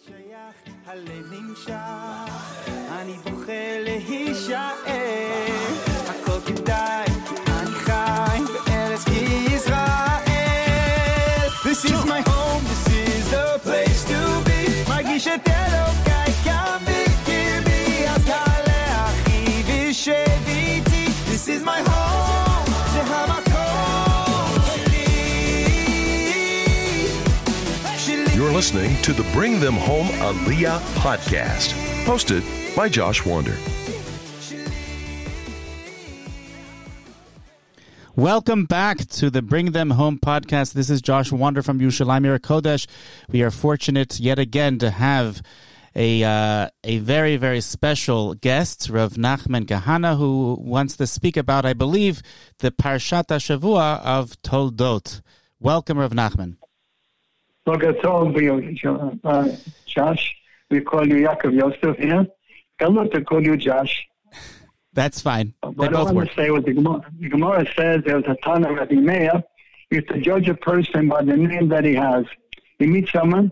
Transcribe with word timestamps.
שייך, 0.00 0.76
הלב 0.86 1.32
נמשך, 1.32 1.72
אני 2.90 3.16
בוחר 3.24 3.82
להישאר, 3.84 4.74
listening 28.54 28.96
to 29.02 29.12
the 29.12 29.24
Bring 29.32 29.58
Them 29.58 29.74
Home 29.74 30.06
Aliyah 30.06 30.78
podcast, 30.94 31.72
hosted 32.04 32.44
by 32.76 32.88
Josh 32.88 33.26
Wander. 33.26 33.56
Welcome 38.14 38.66
back 38.66 38.98
to 39.08 39.28
the 39.28 39.42
Bring 39.42 39.72
Them 39.72 39.90
Home 39.90 40.20
podcast. 40.20 40.74
This 40.74 40.88
is 40.88 41.02
Josh 41.02 41.32
Wander 41.32 41.64
from 41.64 41.80
Yerushalayim 41.80 42.26
Yer 42.26 42.38
Kodesh. 42.38 42.86
We 43.28 43.42
are 43.42 43.50
fortunate 43.50 44.20
yet 44.20 44.38
again 44.38 44.78
to 44.78 44.90
have 44.90 45.42
a 45.96 46.22
uh, 46.22 46.68
a 46.84 46.98
very 46.98 47.36
very 47.36 47.60
special 47.60 48.34
guest, 48.34 48.88
Rav 48.88 49.14
Nachman 49.14 49.64
Kahana, 49.64 50.16
who 50.16 50.56
wants 50.60 50.96
to 50.98 51.08
speak 51.08 51.36
about, 51.36 51.66
I 51.66 51.72
believe, 51.72 52.22
the 52.60 52.70
Parshat 52.70 53.26
Shavua 53.26 54.00
of 54.04 54.40
Toldot. 54.42 55.22
Welcome, 55.58 55.98
Rav 55.98 56.12
Nachman. 56.12 56.54
Boker 57.64 57.94
Tov, 57.94 58.34
we, 58.34 58.50
uh, 59.24 59.56
Josh. 59.86 60.34
We 60.70 60.80
call 60.80 61.06
you 61.06 61.26
Yaakov 61.26 61.54
Yosef 61.54 61.96
here. 61.98 62.26
Hello 62.78 63.06
to 63.06 63.24
call 63.24 63.42
you 63.42 63.56
Josh. 63.56 64.04
That's 64.92 65.20
fine. 65.22 65.54
They 65.62 65.68
What 65.70 65.94
I 65.94 66.02
want 66.02 66.16
work. 66.16 66.28
to 66.28 66.34
say 66.34 66.50
what 66.50 66.64
the 66.64 66.72
Gemara, 66.74 67.00
the 67.18 67.28
Gemara 67.28 67.66
says 67.76 68.02
there's 68.04 68.24
a 68.26 68.36
ton 68.44 68.64
of 68.64 68.76
Rabbi 68.76 68.94
Meir 68.96 69.42
used 69.90 70.08
to 70.08 70.20
judge 70.20 70.48
a 70.48 70.54
person 70.54 71.08
by 71.08 71.22
the 71.22 71.36
name 71.36 71.68
that 71.68 71.84
he 71.84 71.94
has. 71.94 72.24
You 72.78 72.88
meet 72.88 73.08
someone, 73.08 73.50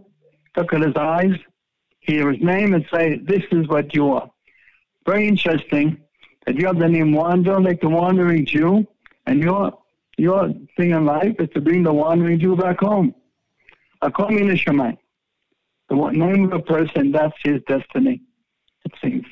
look 0.56 0.72
at 0.72 0.80
his 0.82 0.96
eyes, 0.96 1.34
hear 2.00 2.30
his 2.32 2.42
name, 2.42 2.74
and 2.74 2.84
say, 2.92 3.16
"This 3.18 3.42
is 3.50 3.66
what 3.68 3.94
you 3.94 4.12
are." 4.12 4.30
Very 5.06 5.26
interesting 5.26 5.98
that 6.46 6.56
you 6.56 6.66
have 6.66 6.78
the 6.78 6.88
name 6.88 7.12
Wander, 7.12 7.60
like 7.60 7.80
the 7.80 7.88
wandering 7.88 8.44
Jew, 8.46 8.86
and 9.26 9.40
your 9.42 9.72
your 10.18 10.52
thing 10.76 10.90
in 10.90 11.06
life 11.06 11.34
is 11.38 11.48
to 11.54 11.60
bring 11.60 11.82
the 11.82 11.92
wandering 11.92 12.38
Jew 12.40 12.56
back 12.56 12.80
home. 12.80 13.14
In 14.02 14.10
Shemayim. 14.10 14.98
The 15.88 16.10
name 16.10 16.44
of 16.46 16.52
a 16.52 16.62
person, 16.62 17.12
that's 17.12 17.36
his 17.44 17.60
destiny. 17.68 18.22
It 18.84 18.92
seems. 19.02 19.26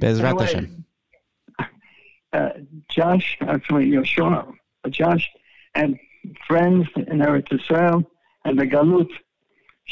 Bezrat 0.00 0.28
Anyway, 0.28 0.44
Hashem. 0.44 0.84
uh, 2.32 2.48
Josh, 2.88 3.36
actually 3.40 3.90
Yoshua, 3.90 4.54
Josh, 4.90 5.28
and 5.74 5.98
friends 6.46 6.88
in 6.96 7.18
Eretz 7.18 7.52
Israel 7.52 8.02
and 8.44 8.58
the 8.58 8.64
Galut, 8.64 9.10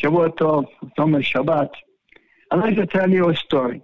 Shavuot 0.01 0.37
Tov, 0.37 0.67
Thomas 0.97 1.27
Shabbat. 1.27 1.71
I'd 2.51 2.61
like 2.61 2.77
to 2.77 2.87
tell 2.87 3.11
you 3.11 3.29
a 3.29 3.37
story. 3.37 3.83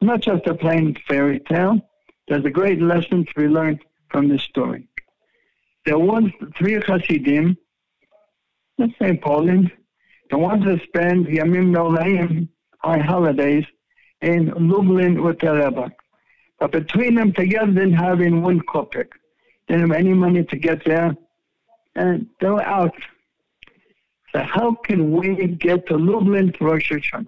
Not 0.00 0.20
just 0.20 0.46
a 0.46 0.54
plain 0.54 0.96
fairy 1.08 1.40
tale. 1.40 1.80
There's 2.28 2.44
a 2.44 2.50
great 2.50 2.80
lesson 2.80 3.26
to 3.26 3.34
be 3.34 3.48
learned 3.48 3.80
from 4.08 4.28
this 4.28 4.42
story. 4.42 4.88
There 5.84 5.98
was 5.98 6.24
three 6.56 6.80
Hasidim, 6.80 7.56
let's 8.78 8.92
say 9.00 9.16
Poland, 9.16 9.72
they 10.30 10.36
wanted 10.36 10.78
to 10.78 10.86
spend 10.86 11.26
Yamim 11.26 11.70
Noraim, 11.74 12.48
high 12.78 12.98
holidays, 12.98 13.64
in 14.20 14.52
Lublin 14.56 15.22
with 15.22 15.38
their 15.40 15.54
Rebbe. 15.54 15.92
But 16.58 16.72
between 16.72 17.14
them 17.14 17.32
together, 17.32 17.66
didn't 17.66 17.92
have 17.94 18.20
in 18.20 18.42
one 18.42 18.60
kopek. 18.60 19.08
Didn't 19.68 19.90
have 19.90 19.98
any 19.98 20.14
money 20.14 20.44
to 20.44 20.56
get 20.56 20.84
there. 20.84 21.16
And 21.94 22.26
they 22.40 22.48
were 22.48 22.62
out. 22.62 22.94
So 24.32 24.42
how 24.42 24.74
can 24.74 25.12
we 25.12 25.46
get 25.46 25.86
to 25.88 25.96
Lublin 25.96 26.52
for 26.52 26.68
Rosh 26.68 26.92
Hashanah? 26.92 27.26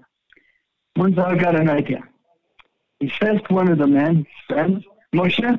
One 0.95 1.13
guy 1.13 1.37
got 1.37 1.55
an 1.55 1.69
idea. 1.69 2.03
He 3.01 3.13
says 3.21 3.41
to 3.49 3.55
one 3.55 3.69
of 3.69 3.79
the 3.79 3.87
men, 3.87 4.27
friends, 4.49 4.85
Moshe, 5.15 5.59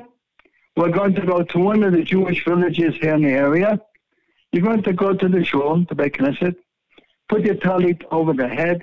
we're 0.76 0.90
going 0.90 1.14
to 1.14 1.22
go 1.22 1.42
to 1.42 1.58
one 1.58 1.82
of 1.82 1.92
the 1.92 2.02
Jewish 2.02 2.44
villages 2.44 2.94
here 3.00 3.14
in 3.14 3.22
the 3.22 3.30
area. 3.30 3.80
You're 4.52 4.64
going 4.64 4.82
to 4.82 4.92
go 4.92 5.14
to 5.14 5.28
the 5.28 5.44
shul, 5.44 5.84
the 5.88 5.94
Beit 5.94 6.14
Knesset, 6.14 6.56
put 7.28 7.42
your 7.42 7.54
talit 7.56 8.02
over 8.10 8.32
the 8.32 8.48
head, 8.48 8.80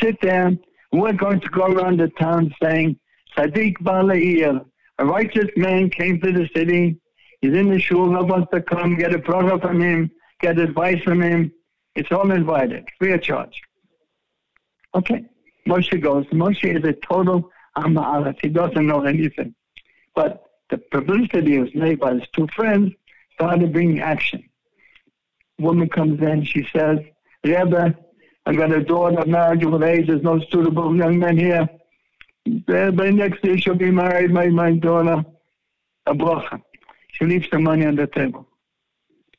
sit 0.00 0.16
there. 0.22 0.52
We're 0.92 1.12
going 1.12 1.40
to 1.40 1.48
go 1.48 1.66
around 1.66 2.00
the 2.00 2.08
town 2.08 2.54
saying, 2.62 2.98
Sadiq 3.36 3.74
Bala'ir, 3.82 4.64
a 4.98 5.04
righteous 5.04 5.50
man 5.56 5.90
came 5.90 6.20
to 6.20 6.32
the 6.32 6.48
city. 6.54 6.96
He's 7.40 7.54
in 7.54 7.68
the 7.68 7.78
shul, 7.78 8.08
wants 8.24 8.48
to 8.54 8.62
come, 8.62 8.96
get 8.96 9.14
a 9.14 9.18
bracha 9.18 9.60
from 9.60 9.80
him, 9.80 10.10
get 10.40 10.58
advice 10.58 11.02
from 11.02 11.20
him. 11.22 11.52
It's 11.94 12.10
all 12.10 12.30
invited, 12.30 12.88
free 12.98 13.12
of 13.12 13.22
charge. 13.22 13.60
Okay. 14.94 15.24
Moshe 15.68 16.00
goes. 16.00 16.26
Moshe 16.26 16.76
is 16.76 16.84
a 16.84 16.92
total 16.92 17.50
Amarat. 17.76 18.36
He 18.40 18.48
doesn't 18.48 18.86
know 18.86 19.02
anything. 19.02 19.54
But 20.14 20.42
the 20.70 20.78
publicity 20.78 21.58
was 21.58 21.74
made 21.74 22.00
by 22.00 22.14
his 22.14 22.28
two 22.34 22.46
friends 22.54 22.92
started 23.34 23.72
bringing 23.72 24.00
action. 24.00 24.44
Woman 25.58 25.88
comes 25.88 26.20
in, 26.20 26.44
she 26.44 26.66
says, 26.72 26.98
Rebbe, 27.44 27.96
I 28.46 28.54
got 28.54 28.72
a 28.72 28.82
daughter 28.82 29.24
marriageable 29.26 29.84
age, 29.84 30.08
there's 30.08 30.22
no 30.22 30.40
suitable 30.50 30.94
young 30.96 31.18
men 31.18 31.38
here. 31.38 31.68
Eh, 32.46 32.90
by 32.90 33.10
next 33.10 33.44
year 33.44 33.56
she'll 33.56 33.74
be 33.74 33.90
married, 33.90 34.30
my, 34.30 34.48
my 34.48 34.72
daughter, 34.72 35.24
a 36.06 36.14
bracha. 36.14 36.60
She 37.12 37.24
leaves 37.24 37.48
the 37.50 37.58
money 37.58 37.86
on 37.86 37.96
the 37.96 38.06
table. 38.06 38.46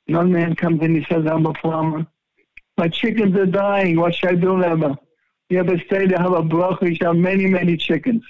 Another 0.08 0.30
man 0.30 0.56
comes 0.56 0.82
in, 0.82 0.96
he 0.96 1.06
says, 1.10 1.26
I'm 1.28 1.46
a 1.46 1.54
farmer. 1.56 2.08
My 2.78 2.88
chickens 2.88 3.36
are 3.36 3.46
dying, 3.46 4.00
what 4.00 4.16
should 4.16 4.30
I 4.30 4.36
do, 4.36 4.56
Rebbe? 4.56 4.98
You 5.50 5.60
ever 5.60 5.78
stay 5.86 6.08
to 6.08 6.18
have 6.18 6.34
a 6.34 6.42
bracha, 6.42 6.90
you 6.90 6.96
should 6.96 7.08
have 7.08 7.16
many, 7.16 7.46
many 7.48 7.78
chickens. 7.78 8.24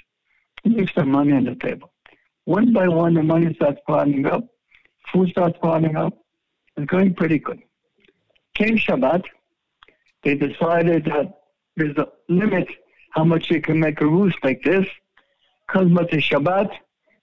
He 0.62 0.70
leaves 0.70 0.92
the 0.94 1.04
money 1.04 1.32
on 1.32 1.44
the 1.44 1.54
table. 1.54 1.92
One 2.44 2.72
by 2.72 2.88
one, 2.88 3.14
the 3.14 3.22
money 3.22 3.54
starts 3.54 3.80
piling 3.86 4.26
up. 4.26 4.44
Food 5.12 5.30
starts 5.30 5.58
piling 5.62 5.96
up. 5.96 6.12
It's 6.76 6.86
going 6.86 7.14
pretty 7.14 7.38
good. 7.38 7.60
Came 8.56 8.78
Shabbat. 8.78 9.24
They 10.24 10.34
decided 10.34 11.04
that 11.04 11.40
there's 11.76 11.96
a 11.98 12.08
limit 12.28 12.66
how 13.10 13.22
much 13.22 13.50
you 13.50 13.60
can 13.60 13.78
make 13.78 14.00
a 14.00 14.06
roost 14.06 14.36
like 14.42 14.62
this. 14.62 14.86
Comes 15.68 15.94
to 15.98 16.16
Shabbat, 16.16 16.70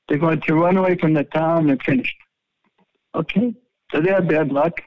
they're 0.08 0.20
going 0.20 0.42
to 0.42 0.54
run 0.54 0.78
away 0.78 0.96
from 0.96 1.14
the 1.14 1.24
town 1.24 1.72
and 1.72 1.82
finished. 1.82 2.16
Okay? 3.16 3.56
So 3.92 4.02
they 4.02 4.12
have 4.12 4.28
bad 4.28 4.52
luck. 4.52 4.82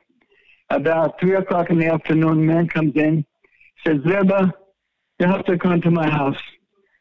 About 0.71 1.19
3 1.19 1.34
o'clock 1.37 1.71
in 1.71 1.79
the 1.79 1.87
afternoon, 1.87 2.47
man 2.47 2.69
comes 2.69 2.95
in, 2.95 3.25
says, 3.84 3.99
Rebbe, 4.05 4.53
you 5.19 5.27
have 5.27 5.45
to 5.47 5.59
come 5.59 5.81
to 5.81 5.91
my 5.91 6.09
house. 6.09 6.39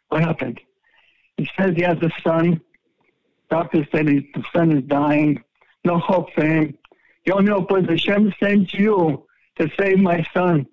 What 0.09 0.23
happened? 0.23 0.59
He 1.37 1.47
says 1.57 1.75
he 1.75 1.83
has 1.83 1.97
a 2.01 2.09
son. 2.23 2.61
Doctor 3.49 3.87
said 3.91 4.07
his, 4.07 4.23
the 4.33 4.43
son 4.53 4.71
is 4.71 4.83
dying. 4.85 5.43
No 5.83 5.99
hope 5.99 6.33
for 6.33 6.45
him. 6.45 6.77
The 7.25 7.33
only 7.33 7.51
hope 7.51 7.69
was 7.69 7.85
Hashem 7.85 8.33
sent 8.39 8.73
you 8.73 9.24
to 9.57 9.69
save 9.79 9.99
my 9.99 10.25
son. 10.33 10.67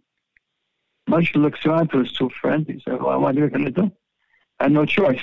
Moshe 1.09 1.35
looks 1.35 1.65
around 1.67 1.91
to 1.91 1.99
his 2.01 2.13
two 2.13 2.31
friends. 2.41 2.67
He 2.69 2.81
said, 2.85 3.03
well, 3.03 3.21
what 3.21 3.37
are 3.37 3.41
you 3.41 3.51
going 3.51 3.65
to 3.65 3.71
do? 3.71 3.91
I 4.61 4.65
had 4.65 4.73
no 4.73 4.87
choice. 4.87 5.23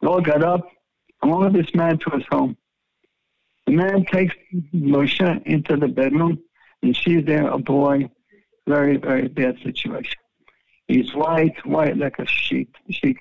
They 0.00 0.08
all 0.08 0.20
got 0.20 0.42
up 0.42 0.68
and 1.22 1.30
went 1.30 1.52
with 1.52 1.64
this 1.64 1.74
man 1.74 1.98
to 1.98 2.10
his 2.10 2.24
home. 2.30 2.56
The 3.66 3.72
man 3.72 4.04
takes 4.04 4.34
Moshe 4.74 5.46
into 5.46 5.76
the 5.76 5.88
bedroom 5.88 6.40
and 6.82 6.96
sees 6.96 7.24
there 7.24 7.48
a 7.48 7.58
boy, 7.58 8.08
very, 8.66 8.96
very 8.96 9.28
bad 9.28 9.58
situation. 9.62 10.14
He's 10.88 11.14
white, 11.14 11.64
white 11.66 11.96
like 11.96 12.18
a 12.18 12.26
sheep, 12.26 12.76
sheep, 12.90 13.18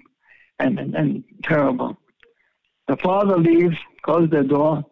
and, 0.59 0.79
and, 0.79 0.93
and 0.95 1.23
terrible. 1.43 1.97
The 2.87 2.97
father 2.97 3.37
leaves, 3.37 3.77
closes 4.03 4.29
the 4.29 4.43
door. 4.43 4.83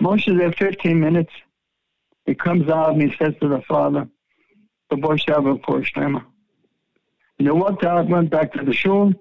Moshe's 0.00 0.38
there 0.38 0.52
15 0.52 0.98
minutes. 0.98 1.32
He 2.30 2.36
comes 2.36 2.70
out 2.70 2.92
and 2.92 3.02
he 3.02 3.16
says 3.16 3.34
to 3.40 3.48
the 3.48 3.60
father, 3.62 4.08
the 4.88 4.96
boy 4.96 5.16
should 5.16 5.34
have 5.34 5.46
a. 5.46 5.58
And 5.66 6.22
they 7.40 7.50
walked 7.50 7.82
out, 7.82 8.08
went 8.08 8.30
back 8.30 8.52
to 8.52 8.64
the 8.64 8.72
shul. 8.72 9.12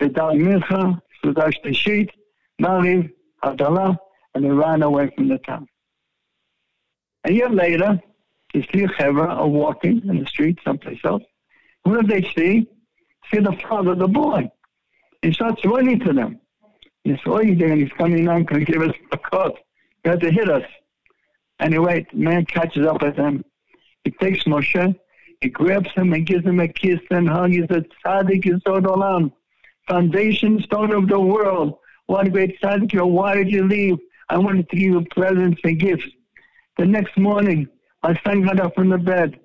They 0.00 0.08
died 0.08 0.38
Mincha, 0.38 1.00
Seudah 1.22 1.52
Shlishit, 1.54 2.10
Mariv, 2.60 3.08
Havdalah, 3.44 3.96
and 4.34 4.44
they 4.44 4.48
ran 4.48 4.82
away 4.82 5.12
from 5.14 5.28
the 5.28 5.38
town. 5.38 5.68
A 7.22 7.32
year 7.32 7.48
later, 7.48 8.00
these 8.52 8.66
three 8.66 8.88
chevra 8.88 9.28
are 9.28 9.46
walking 9.46 10.02
in 10.08 10.18
the 10.18 10.26
street 10.26 10.58
someplace 10.64 10.98
else. 11.04 11.22
What 11.84 12.00
do 12.00 12.08
they 12.08 12.28
see? 12.36 12.68
See 13.32 13.38
the 13.38 13.56
father 13.62 13.92
of 13.92 14.00
the 14.00 14.08
boy. 14.08 14.50
He 15.22 15.32
starts 15.32 15.64
running 15.64 16.00
to 16.00 16.12
them. 16.12 16.40
He 17.04 17.12
says, 17.12 17.20
what 17.26 17.46
you 17.46 17.54
doing? 17.54 17.78
He's 17.78 17.92
coming 17.96 18.26
on, 18.26 18.42
going 18.42 18.66
to 18.66 18.72
give 18.72 18.82
us 18.82 18.96
a 19.12 19.18
cut. 19.18 19.54
You 20.04 20.10
have 20.10 20.18
to 20.18 20.32
hit 20.32 20.50
us. 20.50 20.64
Anyway, 21.60 22.06
the 22.12 22.18
man 22.18 22.44
catches 22.46 22.86
up 22.86 23.02
with 23.02 23.16
him. 23.16 23.44
He 24.04 24.10
takes 24.10 24.44
Moshe, 24.44 24.94
He 25.40 25.48
grabs 25.48 25.90
him 25.92 26.12
and 26.12 26.26
gives 26.26 26.44
him 26.44 26.60
a 26.60 26.68
kiss 26.68 27.00
and 27.10 27.28
hug. 27.28 27.50
He 27.50 27.60
said, 27.70 27.86
Tzaddik 28.04 28.44
Yisod 28.44 28.84
Olam, 28.84 29.32
foundation 29.88 30.60
stone 30.62 30.92
of 30.92 31.08
the 31.08 31.20
world. 31.20 31.78
A 32.08 32.28
great 32.28 32.60
tzaddik. 32.60 33.00
Why 33.02 33.34
did 33.34 33.50
you 33.50 33.66
leave? 33.66 33.96
I 34.28 34.38
wanted 34.38 34.68
to 34.70 34.76
give 34.76 34.92
you 34.92 35.06
presents 35.10 35.60
and 35.64 35.78
gifts. 35.78 36.06
The 36.76 36.86
next 36.86 37.16
morning, 37.16 37.68
my 38.02 38.18
son 38.24 38.42
got 38.42 38.60
up 38.60 38.74
from 38.74 38.90
the 38.90 38.98
bed. 38.98 39.40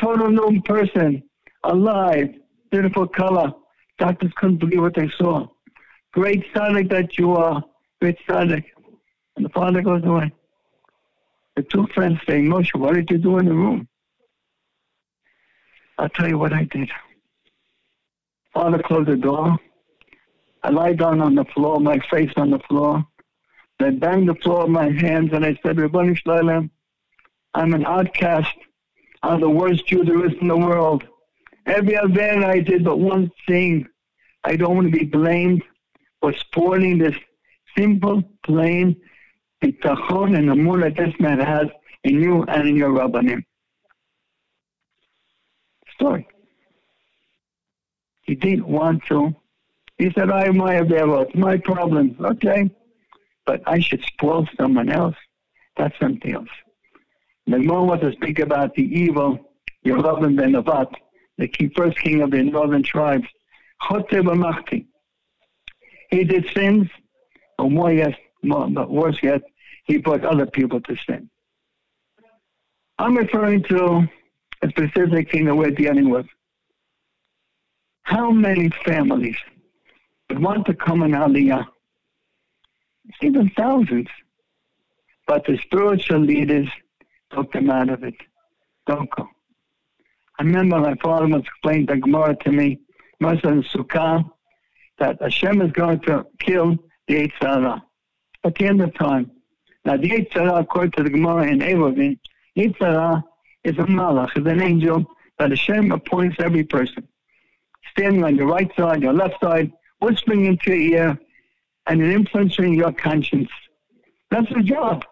Total 0.00 0.28
new 0.28 0.60
person, 0.62 1.22
alive, 1.62 2.28
beautiful 2.70 3.06
color. 3.06 3.52
Doctors 3.98 4.32
couldn't 4.36 4.58
believe 4.58 4.80
what 4.80 4.94
they 4.94 5.08
saw. 5.18 5.46
Great 6.12 6.44
tzaddik 6.52 6.90
that 6.90 7.16
you 7.16 7.32
are. 7.32 7.62
Great 8.00 8.18
tzaddik. 8.28 8.64
And 9.36 9.44
the 9.44 9.50
father 9.50 9.82
goes 9.82 10.04
away. 10.04 10.32
The 11.56 11.62
two 11.62 11.86
friends 11.94 12.18
say, 12.26 12.40
Moshe, 12.40 12.74
what 12.74 12.94
did 12.94 13.10
you 13.10 13.18
do 13.18 13.38
in 13.38 13.46
the 13.46 13.54
room? 13.54 13.88
I'll 15.98 16.08
tell 16.08 16.28
you 16.28 16.38
what 16.38 16.52
I 16.52 16.64
did. 16.64 16.90
Father 18.52 18.82
closed 18.82 19.08
the 19.08 19.16
door. 19.16 19.56
I 20.62 20.70
lie 20.70 20.94
down 20.94 21.20
on 21.20 21.34
the 21.34 21.44
floor, 21.44 21.78
my 21.78 21.98
face 22.10 22.32
on 22.36 22.50
the 22.50 22.58
floor. 22.60 23.04
I 23.80 23.90
banged 23.90 24.28
the 24.28 24.34
floor 24.36 24.62
with 24.62 24.70
my 24.70 24.90
hands 24.90 25.30
and 25.32 25.44
I 25.44 25.58
said, 25.62 25.76
Rabbanu 25.76 26.18
Shlalem, 26.22 26.70
I'm 27.52 27.74
an 27.74 27.84
outcast. 27.84 28.54
I'm 29.22 29.40
the 29.40 29.50
worst 29.50 29.86
Jew 29.86 30.04
there 30.04 30.24
is 30.26 30.32
in 30.40 30.48
the 30.48 30.56
world. 30.56 31.04
Every 31.66 31.94
event 31.94 32.44
I 32.44 32.60
did 32.60 32.84
but 32.84 32.98
one 32.98 33.30
thing. 33.46 33.86
I 34.42 34.56
don't 34.56 34.76
want 34.76 34.92
to 34.92 34.98
be 34.98 35.04
blamed 35.04 35.62
for 36.20 36.32
spoiling 36.32 36.98
this 36.98 37.16
simple, 37.76 38.22
plain 38.44 38.96
and 40.36 40.48
that 40.80 40.96
this 40.96 41.14
man 41.18 41.40
has 41.40 41.66
in 42.04 42.20
you 42.20 42.42
and 42.44 42.76
your 42.76 42.90
rabbanim. 42.90 43.42
Story. 45.94 46.26
He 48.22 48.34
didn't 48.34 48.66
want 48.66 49.04
to. 49.06 49.34
He 49.98 50.10
said, 50.12 50.30
I 50.30 50.46
have 50.46 50.54
my 50.54 50.74
It's 51.22 51.34
my 51.34 51.56
problem. 51.56 52.16
Okay. 52.20 52.70
But 53.46 53.62
I 53.66 53.78
should 53.78 54.02
spoil 54.02 54.46
someone 54.58 54.90
else. 54.90 55.16
That's 55.76 55.98
something 55.98 56.34
else. 56.34 56.48
The 57.46 57.58
more 57.58 57.86
want 57.86 58.00
to 58.02 58.12
speak 58.12 58.38
about 58.38 58.74
the 58.74 58.82
evil, 58.82 59.38
Yerovam 59.84 60.36
ben 60.36 60.52
Nevat, 60.52 60.92
the 61.36 61.48
first 61.76 61.98
king 61.98 62.22
of 62.22 62.30
the 62.30 62.42
northern 62.42 62.82
tribes. 62.82 63.26
He 66.10 66.24
did 66.24 66.48
sins, 66.54 66.88
or 67.58 67.70
more 67.70 67.92
yet, 67.92 68.16
more, 68.42 68.68
but 68.68 68.90
worse 68.90 69.18
yet, 69.22 69.42
he 69.84 69.98
brought 69.98 70.24
other 70.24 70.46
people 70.46 70.80
to 70.82 70.96
sin. 71.06 71.30
I'm 72.98 73.16
referring 73.16 73.62
to 73.64 74.08
a 74.62 74.68
specific 74.68 75.30
thing 75.30 75.44
that 75.46 75.54
we're 75.54 75.70
dealing 75.70 76.10
with. 76.10 76.26
How 78.02 78.30
many 78.30 78.70
families 78.84 79.36
would 80.28 80.42
want 80.42 80.66
to 80.66 80.74
come 80.74 81.02
in 81.02 81.12
Aliyah? 81.12 81.66
Even 83.22 83.50
thousands. 83.56 84.08
But 85.26 85.44
the 85.46 85.58
spiritual 85.58 86.20
leaders 86.20 86.68
took 87.32 87.52
them 87.52 87.70
out 87.70 87.88
of 87.88 88.04
it. 88.04 88.14
Don't 88.86 89.10
go. 89.10 89.28
I 90.38 90.42
remember 90.42 90.78
my 90.78 90.94
father 91.02 91.26
once 91.26 91.46
explained 91.46 91.88
the 91.88 91.96
Gemara 91.96 92.36
to 92.36 92.52
me, 92.52 92.80
Moshe 93.22 93.44
and 93.44 93.64
Sukkah, 93.64 94.28
that 94.98 95.20
Hashem 95.20 95.62
is 95.62 95.72
going 95.72 96.00
to 96.00 96.26
kill 96.40 96.76
the 97.08 97.14
Yetzer 97.14 97.32
Hara 97.40 97.82
at 98.44 98.54
the 98.56 98.66
end 98.66 98.80
of 98.82 98.94
time. 98.94 99.30
Now, 99.84 99.96
the 99.96 100.08
Yetzer 100.08 100.44
Hara, 100.44 100.60
according 100.60 100.92
to 100.92 101.02
the 101.02 101.10
Gemara 101.10 101.46
in 101.46 101.58
Eruvin, 101.60 102.18
Yetzer 102.56 102.78
Hara 102.80 103.24
is 103.64 103.76
a 103.78 103.82
malach, 103.82 104.36
is 104.38 104.46
an 104.46 104.62
angel 104.62 105.04
that 105.38 105.50
Hashem 105.50 105.92
appoints 105.92 106.36
every 106.38 106.64
person. 106.64 107.06
Standing 107.90 108.24
on 108.24 108.36
your 108.36 108.46
right 108.46 108.70
side, 108.76 109.02
your 109.02 109.12
left 109.12 109.40
side, 109.42 109.72
whispering 110.00 110.46
into 110.46 110.72
your 110.74 110.98
ear, 110.98 111.18
and 111.86 112.02
influencing 112.02 112.74
your 112.74 112.92
conscience. 112.92 113.50
That's 114.30 114.52
the 114.52 114.62
job. 114.62 115.04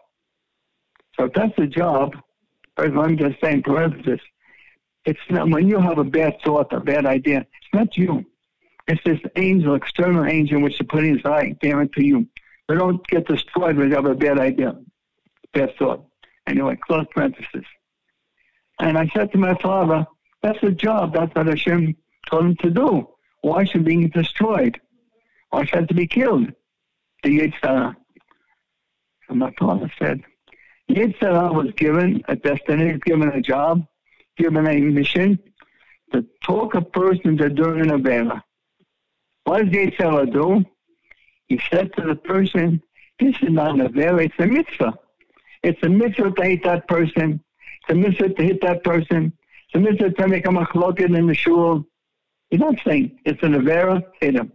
So 1.16 1.24
if 1.26 1.34
that's 1.34 1.54
the 1.56 1.66
job, 1.66 2.16
as 2.78 2.90
I'm 2.96 3.18
just 3.18 3.40
saying 3.42 3.62
parenthesis, 3.62 4.20
it's 5.04 5.20
not 5.28 5.50
when 5.50 5.68
you 5.68 5.78
have 5.78 5.98
a 5.98 6.04
bad 6.04 6.38
thought, 6.42 6.72
a 6.72 6.80
bad 6.80 7.04
idea, 7.04 7.40
it's 7.40 7.74
not 7.74 7.96
you. 7.96 8.24
It's 8.88 9.02
this 9.04 9.20
angel, 9.36 9.74
external 9.74 10.24
angel, 10.24 10.62
which 10.62 10.80
is 10.80 10.86
putting 10.88 11.16
his 11.16 11.24
eye 11.26 11.54
to 11.60 11.88
you. 11.96 12.26
They 12.72 12.78
don't 12.78 13.06
get 13.06 13.26
destroyed 13.26 13.76
when 13.76 13.90
you 13.90 13.96
have 13.96 14.06
a 14.06 14.14
bad 14.14 14.38
idea, 14.38 14.74
bad 15.52 15.76
thought. 15.76 16.06
Anyway, 16.46 16.78
close 16.86 17.04
parenthesis. 17.14 17.66
And 18.80 18.96
I 18.96 19.10
said 19.14 19.30
to 19.32 19.38
my 19.38 19.54
father, 19.56 20.06
that's 20.42 20.62
a 20.62 20.70
job. 20.70 21.12
That's 21.12 21.34
what 21.34 21.48
Hashem 21.48 21.94
told 22.30 22.46
him 22.46 22.56
to 22.62 22.70
do. 22.70 23.08
Why 23.42 23.64
should 23.64 23.84
being 23.84 24.08
destroyed? 24.08 24.80
Why 25.50 25.66
should 25.66 25.86
to 25.88 25.94
be 25.94 26.06
killed? 26.06 26.50
The 27.22 27.40
Yetzer 27.40 27.60
Hara. 27.60 27.96
And 29.28 29.40
my 29.40 29.52
father 29.58 29.92
said, 29.98 30.22
Yetzer 30.90 31.20
Hara 31.20 31.52
was 31.52 31.72
given 31.76 32.22
a 32.26 32.36
destiny, 32.36 32.98
given 33.04 33.28
a 33.28 33.42
job, 33.42 33.84
given 34.38 34.66
a 34.66 34.80
mission 34.80 35.38
to 36.14 36.24
talk 36.42 36.74
a 36.74 36.80
person 36.80 37.36
to 37.36 37.50
doing 37.50 37.90
a 37.90 37.98
Avera. 37.98 38.40
What 39.44 39.58
does 39.58 39.74
Yetzer 39.74 40.10
Hara 40.10 40.24
do? 40.24 40.64
He 41.52 41.60
said 41.70 41.92
to 41.98 42.06
the 42.06 42.14
person, 42.14 42.82
this 43.20 43.34
is 43.42 43.50
not 43.50 43.78
an 43.78 43.86
Avera, 43.86 44.24
it's 44.24 44.34
a 44.38 44.46
mitzvah. 44.46 44.94
It's 45.62 45.82
a 45.82 45.88
mitzvah 45.90 46.30
to 46.30 46.42
hate 46.42 46.64
that 46.64 46.88
person. 46.88 47.44
It's 47.82 47.90
a 47.90 47.94
mitzvah 47.94 48.30
to 48.30 48.42
hit 48.42 48.62
that 48.62 48.82
person. 48.82 49.34
It's 49.66 49.74
a 49.74 49.78
mitzvah 49.78 50.12
to 50.12 50.28
make 50.28 50.46
a 50.46 50.48
machloket 50.48 51.14
in 51.14 51.26
the 51.26 51.34
shul. 51.34 51.84
He's 52.48 52.60
not 52.60 52.76
saying 52.86 53.18
it's 53.26 53.42
an 53.42 53.52
Avera, 53.52 54.02
hit 54.18 54.34
him. 54.34 54.50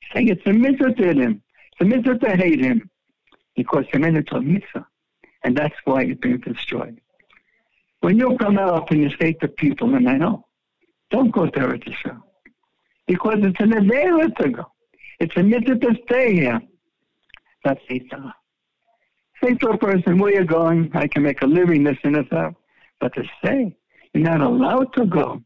He's 0.00 0.10
saying 0.12 0.28
it's 0.28 0.46
a 0.46 0.52
mitzvah 0.52 0.92
to 0.92 1.02
hit 1.02 1.16
him. 1.16 1.42
It's 1.72 1.80
a 1.80 1.84
mitzvah 1.86 2.18
to 2.18 2.36
hate 2.36 2.60
him. 2.60 2.90
Because 3.56 3.86
he 3.90 3.98
made 3.98 4.16
it 4.16 4.28
a 4.30 4.40
mitzvah. 4.42 4.86
And 5.44 5.56
that's 5.56 5.76
why 5.86 6.02
it's 6.02 6.20
being 6.20 6.36
destroyed. 6.36 7.00
When 8.00 8.18
you 8.18 8.36
come 8.36 8.58
out 8.58 8.90
and 8.90 9.00
you 9.00 9.10
say 9.18 9.32
to 9.40 9.48
people, 9.48 9.94
and 9.94 10.06
I 10.06 10.18
know, 10.18 10.44
don't 11.10 11.30
go 11.30 11.46
to 11.46 11.78
to 11.78 11.92
show. 11.94 12.22
Because 13.06 13.38
it's 13.38 13.58
an 13.58 13.70
Avera 13.70 14.36
to 14.36 14.50
go. 14.50 14.71
It's 15.22 15.36
a 15.36 15.42
mitzvah 15.44 15.78
to 15.78 15.94
stay 16.04 16.34
here. 16.34 16.60
That's 17.64 17.80
Yitzhak. 17.88 18.32
Say 19.40 19.54
to 19.54 19.68
a 19.68 19.78
person, 19.78 20.18
where 20.18 20.34
you 20.34 20.44
going? 20.44 20.90
I 20.94 21.06
can 21.06 21.22
make 21.22 21.42
a 21.42 21.46
living, 21.46 21.84
this 21.84 21.96
and 22.02 22.16
that. 22.16 22.54
But 22.98 23.14
to 23.14 23.22
say, 23.44 23.76
you're 24.12 24.24
not 24.24 24.40
allowed 24.40 24.92
to 24.94 25.06
go. 25.06 25.40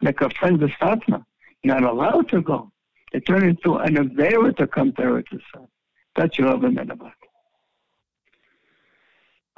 Like 0.00 0.20
a 0.20 0.30
friend 0.30 0.62
of 0.62 0.70
Satna, 0.80 1.24
you're 1.64 1.74
not 1.74 1.90
allowed 1.90 2.28
to 2.28 2.40
go. 2.40 2.70
It 3.12 3.26
turned 3.26 3.48
into 3.48 3.78
an 3.78 3.96
Avera 3.96 4.56
to 4.58 4.66
come 4.68 4.92
there 4.96 5.20
to 5.20 5.24
Eretz 5.24 5.40
Yisrael. 5.40 5.68
That's 6.14 6.38
your 6.38 6.46
other 6.46 6.68
about. 6.68 7.12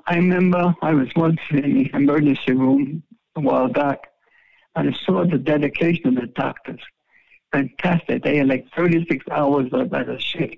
I 0.06 0.16
remember 0.16 0.74
I 0.80 0.94
was 0.94 1.08
once 1.14 1.40
in 1.50 1.74
the 1.74 1.90
emergency 1.92 2.52
room 2.52 3.02
a 3.36 3.40
while 3.40 3.68
back, 3.68 3.98
and 4.76 4.88
I 4.88 4.98
saw 5.04 5.26
the 5.26 5.36
dedication 5.36 6.06
of 6.08 6.14
the 6.14 6.28
doctors. 6.28 6.80
Fantastic. 7.52 8.22
They 8.22 8.38
had 8.38 8.48
like 8.48 8.66
36 8.76 9.24
hours 9.30 9.68
of 9.72 9.92
a 9.92 10.20
shift, 10.20 10.56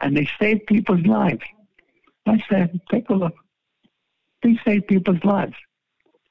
and 0.00 0.16
they 0.16 0.28
saved 0.40 0.66
people's 0.66 1.04
lives. 1.06 1.42
I 2.26 2.42
said, 2.48 2.80
take 2.90 3.08
a 3.10 3.14
look. 3.14 3.34
They 4.42 4.58
save 4.64 4.86
people's 4.86 5.22
lives. 5.24 5.54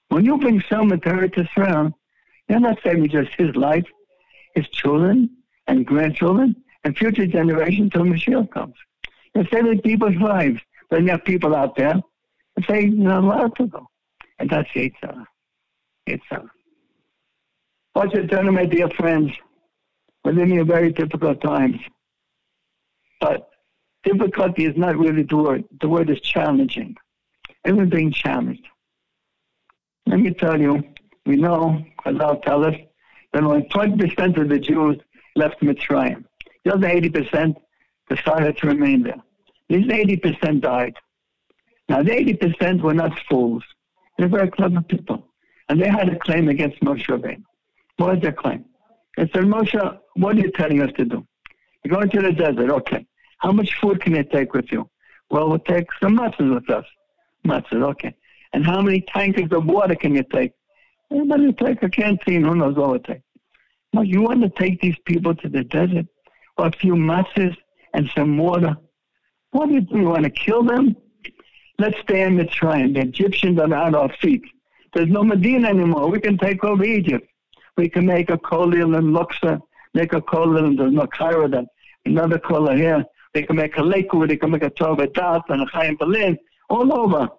When 0.09 0.25
you 0.25 0.37
bring 0.37 0.63
someone 0.69 1.01
to 1.01 1.09
Eretz 1.09 1.37
Israel, 1.37 1.91
you're 2.47 2.59
not 2.59 2.79
saving 2.83 3.09
just 3.09 3.31
his 3.37 3.55
life, 3.55 3.85
his 4.55 4.67
children 4.69 5.29
and 5.67 5.85
grandchildren 5.85 6.55
and 6.83 6.97
future 6.97 7.27
generations 7.27 7.91
till 7.91 8.03
Mashiach 8.03 8.49
comes. 8.51 8.75
You're 9.35 9.47
saving 9.51 9.81
people's 9.81 10.15
lives. 10.15 10.59
But 10.89 11.03
have 11.07 11.23
people 11.23 11.55
out 11.55 11.75
there 11.75 12.01
and 12.55 12.65
say 12.67 12.85
you're 12.85 12.93
not 12.93 13.23
allowed 13.23 13.55
to 13.57 13.67
go. 13.67 13.87
And 14.39 14.49
that's 14.49 14.69
Yitzhak. 14.69 15.25
Yitzhak. 16.07 16.49
What's 17.93 18.15
it, 18.15 18.29
turn 18.29 18.51
my 18.53 18.65
dear 18.65 18.89
friends. 18.89 19.31
Living 20.25 20.55
in 20.55 20.67
very 20.67 20.91
difficult 20.91 21.41
times. 21.41 21.77
But 23.21 23.49
difficulty 24.03 24.65
is 24.65 24.77
not 24.77 24.97
really 24.97 25.23
the 25.23 25.37
word. 25.37 25.63
The 25.81 25.89
word 25.89 26.09
is 26.09 26.19
challenging. 26.21 26.95
Everyone's 27.65 27.91
being 27.91 28.11
challenged. 28.11 28.65
Let 30.05 30.19
me 30.19 30.33
tell 30.33 30.59
you, 30.59 30.83
we 31.25 31.35
know, 31.35 31.83
Allah 32.05 32.39
tell 32.43 32.65
us, 32.65 32.75
that 33.33 33.43
only 33.43 33.67
20% 33.69 34.41
of 34.41 34.49
the 34.49 34.59
Jews 34.59 34.97
left 35.35 35.61
Mitzrayim. 35.61 36.25
The 36.65 36.73
other 36.73 36.87
80% 36.87 37.55
decided 38.09 38.57
to 38.57 38.67
remain 38.67 39.03
there. 39.03 39.21
These 39.69 39.85
80% 39.85 40.61
died. 40.61 40.95
Now, 41.87 42.01
the 42.01 42.11
80% 42.11 42.81
were 42.81 42.93
not 42.93 43.17
fools. 43.29 43.63
They're 44.17 44.27
very 44.27 44.49
clever 44.49 44.81
people. 44.81 45.27
And 45.69 45.79
they 45.79 45.87
had 45.87 46.09
a 46.09 46.17
claim 46.17 46.49
against 46.49 46.79
Moshe 46.81 47.05
Rabbeinu. 47.05 47.43
What 47.97 48.15
was 48.15 48.21
their 48.21 48.31
claim? 48.31 48.65
They 49.15 49.29
said, 49.33 49.43
Moshe, 49.43 49.99
what 50.19 50.35
are 50.35 50.39
you 50.39 50.51
telling 50.51 50.81
us 50.81 50.91
to 50.97 51.05
do? 51.05 51.25
You're 51.83 51.95
going 51.95 52.09
to 52.09 52.21
the 52.21 52.31
desert. 52.31 52.71
Okay. 52.71 53.05
How 53.39 53.51
much 53.51 53.73
food 53.79 54.01
can 54.01 54.15
you 54.15 54.23
take 54.23 54.53
with 54.53 54.71
you? 54.71 54.89
Well, 55.29 55.49
we'll 55.49 55.59
take 55.59 55.87
some 56.01 56.17
matzahs 56.17 56.53
with 56.53 56.69
us. 56.69 56.85
Matzahs, 57.45 57.83
okay. 57.91 58.15
And 58.51 58.65
how 58.65 58.81
many 58.81 59.01
tankers 59.01 59.51
of 59.51 59.65
water 59.65 59.95
can 59.95 60.15
you 60.15 60.23
take? 60.31 60.51
Everybody 61.11 61.53
take 61.53 61.83
a 61.83 61.89
canteen, 61.89 62.43
who 62.43 62.55
knows 62.55 62.75
what 62.75 62.95
it 62.97 63.03
take? 63.05 63.21
Now, 63.93 64.01
you 64.01 64.21
want 64.21 64.41
to 64.41 64.49
take 64.49 64.81
these 64.81 64.97
people 65.05 65.35
to 65.35 65.49
the 65.49 65.63
desert 65.63 66.05
or 66.57 66.67
a 66.67 66.71
few 66.71 66.93
matzahs 66.93 67.55
and 67.93 68.09
some 68.15 68.37
water? 68.37 68.75
What 69.51 69.69
do 69.69 69.75
you 69.75 69.81
do? 69.81 69.97
You 69.99 70.09
want 70.09 70.25
to 70.25 70.29
kill 70.29 70.63
them? 70.63 70.95
Let's 71.79 71.99
stay 72.01 72.21
in 72.23 72.35
the 72.35 72.43
Mitzrayim. 72.43 72.93
The 72.93 73.01
Egyptians 73.01 73.57
are 73.57 73.73
at 73.73 73.95
our 73.95 74.13
feet. 74.21 74.43
There's 74.93 75.07
no 75.07 75.23
Medina 75.23 75.69
anymore. 75.69 76.09
We 76.09 76.19
can 76.19 76.37
take 76.37 76.63
over 76.63 76.83
Egypt. 76.83 77.25
We 77.77 77.89
can 77.89 78.05
make 78.05 78.29
a 78.29 78.37
kollel 78.37 78.97
in 78.97 79.13
Luxor, 79.13 79.59
make 79.93 80.13
a 80.13 80.21
kollel 80.21 80.67
in 80.67 80.75
there's 80.75 80.93
no 80.93 81.07
Cairo 81.07 81.47
then, 81.47 81.67
another 82.05 82.39
kollel 82.39 82.77
here. 82.77 83.03
They 83.33 83.43
can 83.43 83.55
make 83.57 83.77
a 83.77 83.83
Lakewood, 83.83 84.29
they 84.29 84.37
can 84.37 84.51
make 84.51 84.63
a 84.63 84.69
Torah 84.69 84.95
Vodaath 84.95 85.43
and 85.49 85.61
a 85.61 85.65
Chaim 85.65 85.95
Berlin, 85.97 86.37
all 86.69 86.91
over. 86.97 87.29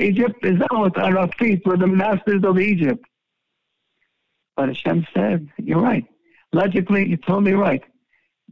Egypt 0.00 0.44
is 0.44 0.60
out 0.72 0.96
at 0.98 1.16
our 1.16 1.28
feet. 1.38 1.62
We're 1.64 1.76
the 1.76 1.86
masters 1.86 2.42
of 2.42 2.58
Egypt. 2.58 3.04
But 4.56 4.68
Hashem 4.68 5.06
said, 5.14 5.48
you're 5.58 5.80
right. 5.80 6.04
Logically, 6.52 7.08
you're 7.08 7.18
totally 7.18 7.52
right. 7.52 7.82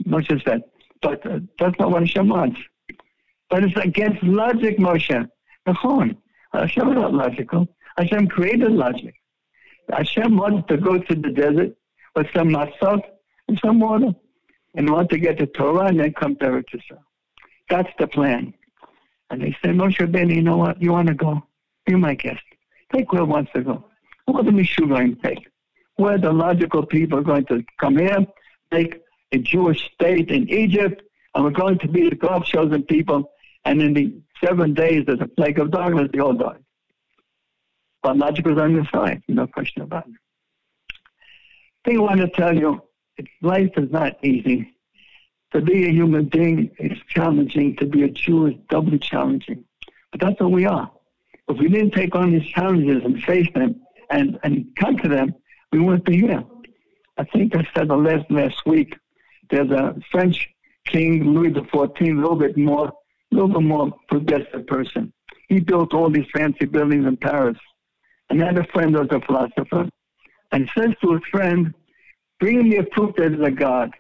Moshe 0.05 0.45
said, 0.45 0.63
but 1.03 1.25
uh, 1.27 1.41
that's 1.59 1.79
not 1.79 1.91
what 1.91 2.03
Hashem 2.03 2.29
wants. 2.29 2.61
But 3.51 3.65
it's 3.65 3.77
against 3.77 4.23
logic, 4.23 4.79
Moshe. 4.79 5.29
Nachon. 5.67 6.17
Hashem 6.53 6.89
is 6.89 6.95
not 6.95 7.15
logical. 7.15 7.67
Hashem 7.97 8.29
created 8.29 8.71
logic. 8.71 9.15
Hashem 9.91 10.37
wants 10.37 10.69
to 10.69 10.77
go 10.77 10.99
to 10.99 11.15
the 11.15 11.31
desert 11.31 11.75
with 12.15 12.27
some 12.35 12.49
masot 12.51 13.03
and 13.49 13.59
some 13.65 13.81
water 13.81 14.15
and 14.75 14.91
want 14.91 15.11
to 15.11 15.19
get 15.19 15.39
the 15.39 15.47
Torah 15.47 15.87
and 15.87 15.99
then 15.99 16.13
come 16.13 16.37
to 16.37 16.45
Eretz 16.45 16.67
Yisrael. 16.75 17.01
That's 17.69 17.91
the 17.99 18.07
plan. 18.07 18.55
And 19.31 19.43
they 19.43 19.57
said, 19.63 19.75
Moshe 19.75 19.99
Rabbeinu, 19.99 20.35
you 20.35 20.43
know 20.43 20.57
what? 20.57 20.81
You 20.81 20.93
want 20.93 21.09
to 21.09 21.15
go? 21.15 21.43
You're 21.87 21.99
my 21.99 22.15
guest. 22.15 22.43
Take 22.93 23.13
where 23.13 23.25
wants 23.25 23.51
to 23.55 23.63
go. 23.63 23.85
What 24.27 24.45
the 24.45 24.51
Mishurim 24.51 25.23
take? 25.23 25.49
Where 25.97 26.19
the 26.19 26.33
logical 26.33 26.87
people 26.87 27.19
are 27.19 27.23
going 27.23 27.47
to 27.47 27.65
come 27.81 27.99
here, 27.99 28.27
make 28.71 29.01
a 29.33 29.39
Jewish 29.39 29.91
state 29.93 30.31
in 30.31 30.49
Egypt, 30.49 31.03
and 31.35 31.45
we're 31.45 31.51
going 31.51 31.79
to 31.81 31.89
be 31.89 32.09
the 32.09 32.17
God's 32.17 32.49
chosen 32.49 32.83
people. 32.85 33.33
And 33.65 33.83
in 33.83 33.95
the 33.95 34.15
seven 34.43 34.75
days 34.75 35.05
there's 35.07 35.21
a 35.21 35.27
plague 35.27 35.59
of 35.59 35.71
darkness, 35.71 36.09
they 36.13 36.21
all 36.21 36.35
die. 36.35 36.59
But 38.03 38.17
logic 38.17 38.47
was 38.47 38.59
on 38.59 38.75
your 38.75 38.87
side, 38.93 39.23
no 39.29 39.47
question 39.47 39.83
about 39.83 40.07
it. 40.07 40.15
Thing 41.85 41.99
I 41.99 42.03
want 42.03 42.21
to 42.21 42.29
tell 42.29 42.57
you, 42.57 42.83
life 43.43 43.71
is 43.77 43.91
not 43.91 44.23
easy. 44.25 44.75
To 45.53 45.61
be 45.61 45.87
a 45.87 45.91
human 45.91 46.27
being 46.27 46.71
is 46.79 46.99
challenging. 47.09 47.77
To 47.77 47.87
be 47.87 48.03
a 48.03 48.09
Jew 48.09 48.47
is 48.47 48.55
doubly 48.69 48.99
challenging. 48.99 49.65
But 50.11 50.21
that's 50.21 50.41
what 50.41 50.51
we 50.51 50.67
are. 50.67 50.91
If 51.49 51.59
we 51.59 51.69
didn't 51.69 51.93
take 51.93 52.15
on 52.15 52.33
these 52.33 52.47
challenges 52.47 53.03
and 53.05 53.23
face 53.23 53.49
them 53.55 53.81
and, 54.11 54.39
and 54.43 54.67
come 54.77 54.99
to 54.99 55.09
them, 55.09 55.35
we 55.73 55.81
wouldn't 55.81 56.05
be 56.05 56.19
here. 56.19 56.45
I 57.17 57.25
think 57.25 57.57
I 57.57 57.67
said 57.75 57.89
the 57.89 57.97
last 57.97 58.31
last 58.31 58.65
week. 58.67 58.95
There's 59.51 59.71
a 59.71 59.97
French 60.13 60.49
king, 60.85 61.33
Louis 61.33 61.51
XIV, 61.51 62.01
a 62.01 62.21
little 62.21 62.37
bit 62.37 62.57
more, 62.57 62.89
a 62.89 63.35
little 63.35 63.49
bit 63.49 63.63
more 63.63 63.93
progressive 64.09 64.67
person. 64.67 65.13
He 65.49 65.61
built 65.61 65.95
all 65.95 66.11
these 66.11 66.27
fancy 66.35 66.67
buildings 66.67 67.07
in 67.07 67.17
Paris. 67.17 67.57
And 68.31 68.41
then 68.41 68.59
a 68.59 68.65
friend 68.65 68.95
was 68.95 69.09
a 69.11 69.21
philosopher, 69.21 69.89
and 70.53 70.65
he 70.65 70.81
says 70.81 70.95
to 71.03 71.15
his 71.15 71.23
friend, 71.31 71.73
"Bring 72.41 72.69
me 72.69 72.77
a 72.77 72.85
proof 72.85 73.17
that 73.17 73.33
there's 73.33 73.47
a 73.47 73.51
God." 73.51 73.95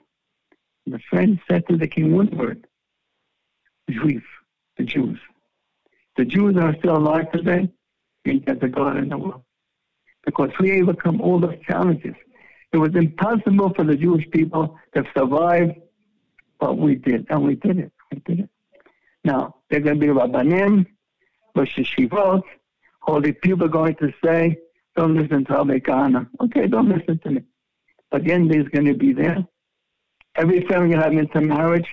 The 0.86 0.98
friend 1.10 1.40
said 1.48 1.66
to 1.68 1.76
the 1.76 1.88
king 1.88 2.14
one 2.14 2.30
word: 2.30 2.66
"Juif, 3.90 4.22
the 4.76 4.84
Jews." 4.84 5.18
The 6.16 6.24
Jews 6.24 6.56
are 6.56 6.74
still 6.78 6.96
alive 6.96 7.30
today. 7.32 7.70
Get 8.24 8.60
the 8.60 8.68
God 8.68 8.96
in 8.96 9.08
the 9.08 9.16
world 9.16 9.42
because 10.26 10.50
we 10.60 10.82
overcome 10.82 11.20
all 11.20 11.38
those 11.38 11.58
challenges. 11.66 12.14
It 12.72 12.76
was 12.76 12.94
impossible 12.94 13.72
for 13.74 13.84
the 13.84 13.96
Jewish 13.96 14.28
people 14.30 14.78
to 14.94 15.04
survive, 15.16 15.74
but 16.60 16.76
we 16.76 16.96
did, 16.96 17.26
and 17.30 17.42
we 17.44 17.54
did 17.54 17.78
it. 17.78 17.92
We 18.12 18.18
did 18.26 18.40
it. 18.40 18.50
Now, 19.24 19.54
they're 19.70 19.80
going 19.80 19.98
to 19.98 20.06
be 20.06 20.12
Rabbanim, 20.12 20.86
Rosh 21.54 21.78
Yeshivot, 21.78 22.42
holy 23.00 23.32
people 23.32 23.64
are 23.64 23.68
going 23.68 23.94
to 23.96 24.12
say, 24.22 24.58
don't 24.96 25.14
listen 25.14 25.44
to 25.46 25.52
Abekana. 25.52 26.28
Okay, 26.42 26.66
don't 26.66 26.88
listen 26.88 27.18
to 27.20 27.30
me. 27.30 27.42
But 28.10 28.24
the 28.24 28.32
end 28.32 28.54
is 28.54 28.68
going 28.68 28.86
to 28.86 28.94
be 28.94 29.12
there. 29.12 29.46
Every 30.36 30.62
family 30.62 30.94
will 30.94 31.02
have 31.02 31.12
intermarriage, 31.12 31.88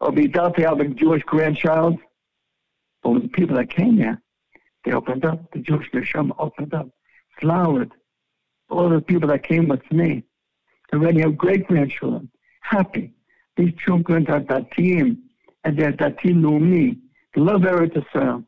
or 0.00 0.12
be 0.12 0.28
doubt 0.28 0.56
to 0.56 0.62
have 0.62 0.80
a 0.80 0.88
Jewish 0.88 1.22
grandchild. 1.24 1.98
But 3.02 3.22
the 3.22 3.28
people 3.28 3.56
that 3.56 3.70
came 3.70 3.96
there, 3.96 4.20
they 4.84 4.92
opened 4.92 5.24
up. 5.24 5.50
The 5.52 5.60
Jewish 5.60 5.90
Neshama 5.92 6.34
opened 6.38 6.74
up, 6.74 6.88
flowered. 7.40 7.92
All 8.70 8.88
the 8.88 9.00
people 9.00 9.28
that 9.28 9.42
came 9.44 9.68
with 9.68 9.90
me 9.90 10.24
already 10.92 11.20
have 11.20 11.36
great 11.36 11.66
grandchildren, 11.66 12.30
happy. 12.60 13.14
These 13.56 13.74
children 13.84 14.26
are 14.28 14.40
datim, 14.40 15.18
and 15.64 15.76
they're 15.76 15.92
datim 15.92 16.42
lumi. 16.42 16.98
They 17.34 17.40
love 17.40 17.62
Eretz 17.62 17.96
Israel. 17.96 18.44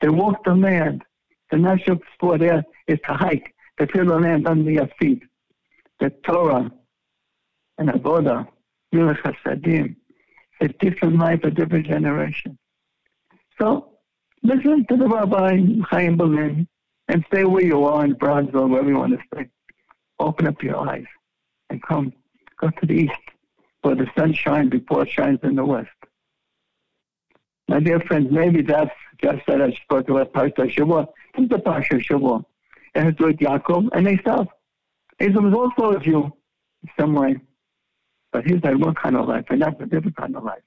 They 0.00 0.08
walk 0.08 0.44
the 0.44 0.54
land. 0.54 1.02
The 1.50 1.58
national 1.58 1.98
sport 2.14 2.40
there 2.40 2.64
is 2.88 2.98
to 3.06 3.14
hike, 3.14 3.54
to 3.78 3.86
feel 3.86 4.06
the 4.06 4.18
land 4.18 4.46
under 4.48 4.70
your 4.70 4.88
feet. 4.98 5.22
The 6.00 6.10
Torah 6.24 6.70
and 7.78 7.88
Avodah, 7.88 8.48
Yilach 8.94 9.20
Hasadim. 9.22 9.96
A 10.60 10.68
different 10.68 11.18
life, 11.18 11.40
a 11.44 11.50
different 11.50 11.86
generation. 11.86 12.56
So 13.60 13.98
listen 14.42 14.86
to 14.88 14.96
the 14.96 15.08
Rabbi 15.08 15.58
Chaim 15.90 16.16
Berlin 16.16 16.68
and 17.08 17.24
stay 17.26 17.44
where 17.44 17.64
you 17.64 17.84
are 17.84 18.04
in 18.04 18.14
Bronzeville, 18.14 18.68
wherever 18.68 18.88
you 18.88 18.96
want 18.96 19.12
to 19.12 19.18
stay. 19.32 19.48
Open 20.18 20.46
up 20.46 20.62
your 20.62 20.88
eyes 20.88 21.06
and 21.70 21.82
come. 21.82 22.12
Go 22.60 22.70
to 22.70 22.86
the 22.86 22.94
east 22.94 23.12
where 23.82 23.94
the 23.94 24.06
sun 24.16 24.32
shines 24.32 24.70
before 24.70 25.02
it 25.02 25.10
shines 25.10 25.40
in 25.42 25.56
the 25.56 25.64
west. 25.64 25.90
My 27.68 27.80
dear 27.80 28.00
friends, 28.00 28.28
maybe 28.30 28.62
that's 28.62 28.90
just 29.22 29.42
that 29.46 29.60
I 29.60 29.72
spoke 29.72 30.08
about 30.08 30.32
Parsha 30.32 30.72
Shavuot. 30.74 31.08
It's 31.36 31.50
the 31.50 31.58
Parsha 31.58 32.02
Shavuot. 32.02 32.44
It 32.94 33.02
has 33.02 33.14
to 33.14 33.18
do 33.18 33.26
with 33.26 33.38
Yaakov 33.38 33.88
and 33.92 34.06
Esav. 34.06 34.48
Esav 35.20 35.42
was 35.42 35.54
also 35.54 35.96
a 35.96 36.00
Jew 36.00 36.32
in 36.82 36.90
some 36.98 37.14
way. 37.14 37.36
But 38.32 38.46
he's 38.46 38.60
had 38.62 38.80
one 38.80 38.94
kind 38.94 39.16
of 39.16 39.28
life, 39.28 39.44
and 39.50 39.62
that's 39.62 39.80
a 39.80 39.86
different 39.86 40.16
kind 40.16 40.36
of 40.36 40.42
life. 40.42 40.62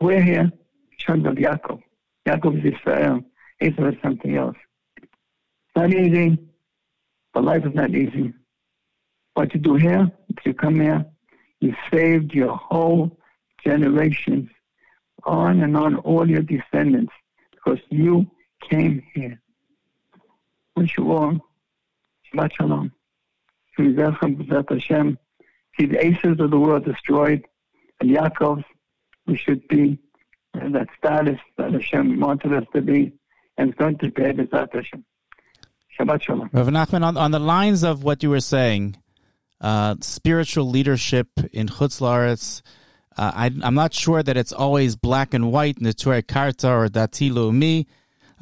We're 0.00 0.22
here, 0.22 0.50
children 0.98 1.26
of 1.26 1.34
Yaakov. 1.36 1.82
Yaakov 2.26 2.64
is 2.64 2.74
Israel. 2.74 3.20
Esav 3.62 3.92
is 3.92 3.98
something 4.02 4.36
else. 4.36 4.56
It's 4.96 5.76
not 5.76 5.92
easy, 5.92 6.38
but 7.32 7.44
life 7.44 7.66
is 7.66 7.74
not 7.74 7.90
easy. 7.90 8.32
What 9.34 9.52
you 9.52 9.60
do 9.60 9.74
here, 9.74 10.10
if 10.30 10.46
you 10.46 10.54
come 10.54 10.80
here, 10.80 11.04
you 11.60 11.74
saved 11.92 12.32
your 12.32 12.56
whole 12.56 13.18
generations 13.62 14.50
on 15.24 15.62
and 15.62 15.76
on, 15.76 15.96
all 15.96 16.28
your 16.28 16.42
descendants, 16.42 17.12
because 17.50 17.78
you 17.90 18.26
came 18.70 19.02
here. 19.14 19.40
Wish 20.76 20.96
you 20.98 21.12
all 21.12 21.38
Shabbat 22.34 22.52
Hashem. 23.76 25.18
See 25.78 25.86
the 25.86 26.04
aces 26.04 26.38
of 26.38 26.50
the 26.50 26.58
world 26.58 26.84
destroyed, 26.84 27.44
and 28.00 28.10
Yaakov's, 28.10 28.64
we 29.26 29.36
should 29.36 29.66
be 29.68 29.98
in 30.60 30.72
that 30.72 30.88
status 30.96 31.40
that 31.58 31.72
Hashem 31.72 32.20
wanted 32.20 32.52
us 32.52 32.64
to 32.74 32.80
be, 32.80 33.12
and 33.56 33.70
it's 33.70 33.78
going 33.78 33.98
to 33.98 34.10
be 34.10 34.22
Bezat 34.22 34.72
Hashem. 34.72 35.04
Shabbat 35.98 36.22
Shalom. 36.22 36.50
Rav 36.52 36.68
Nachman, 36.68 37.04
on, 37.04 37.16
on 37.16 37.30
the 37.30 37.38
lines 37.38 37.82
of 37.82 38.04
what 38.04 38.22
you 38.22 38.30
were 38.30 38.40
saying, 38.40 38.96
uh, 39.60 39.96
spiritual 40.00 40.68
leadership 40.68 41.28
in 41.52 41.68
Chutz 41.68 42.00
La'aretz, 42.00 42.62
uh, 43.16 43.30
I, 43.34 43.46
am 43.46 43.74
not 43.74 43.94
sure 43.94 44.22
that 44.22 44.36
it's 44.36 44.52
always 44.52 44.96
black 44.96 45.34
and 45.34 45.52
white, 45.52 45.76
Neturei 45.76 46.26
Karta 46.26 46.68
or 46.68 46.88
Dati 46.88 47.30
Leumi. 47.30 47.86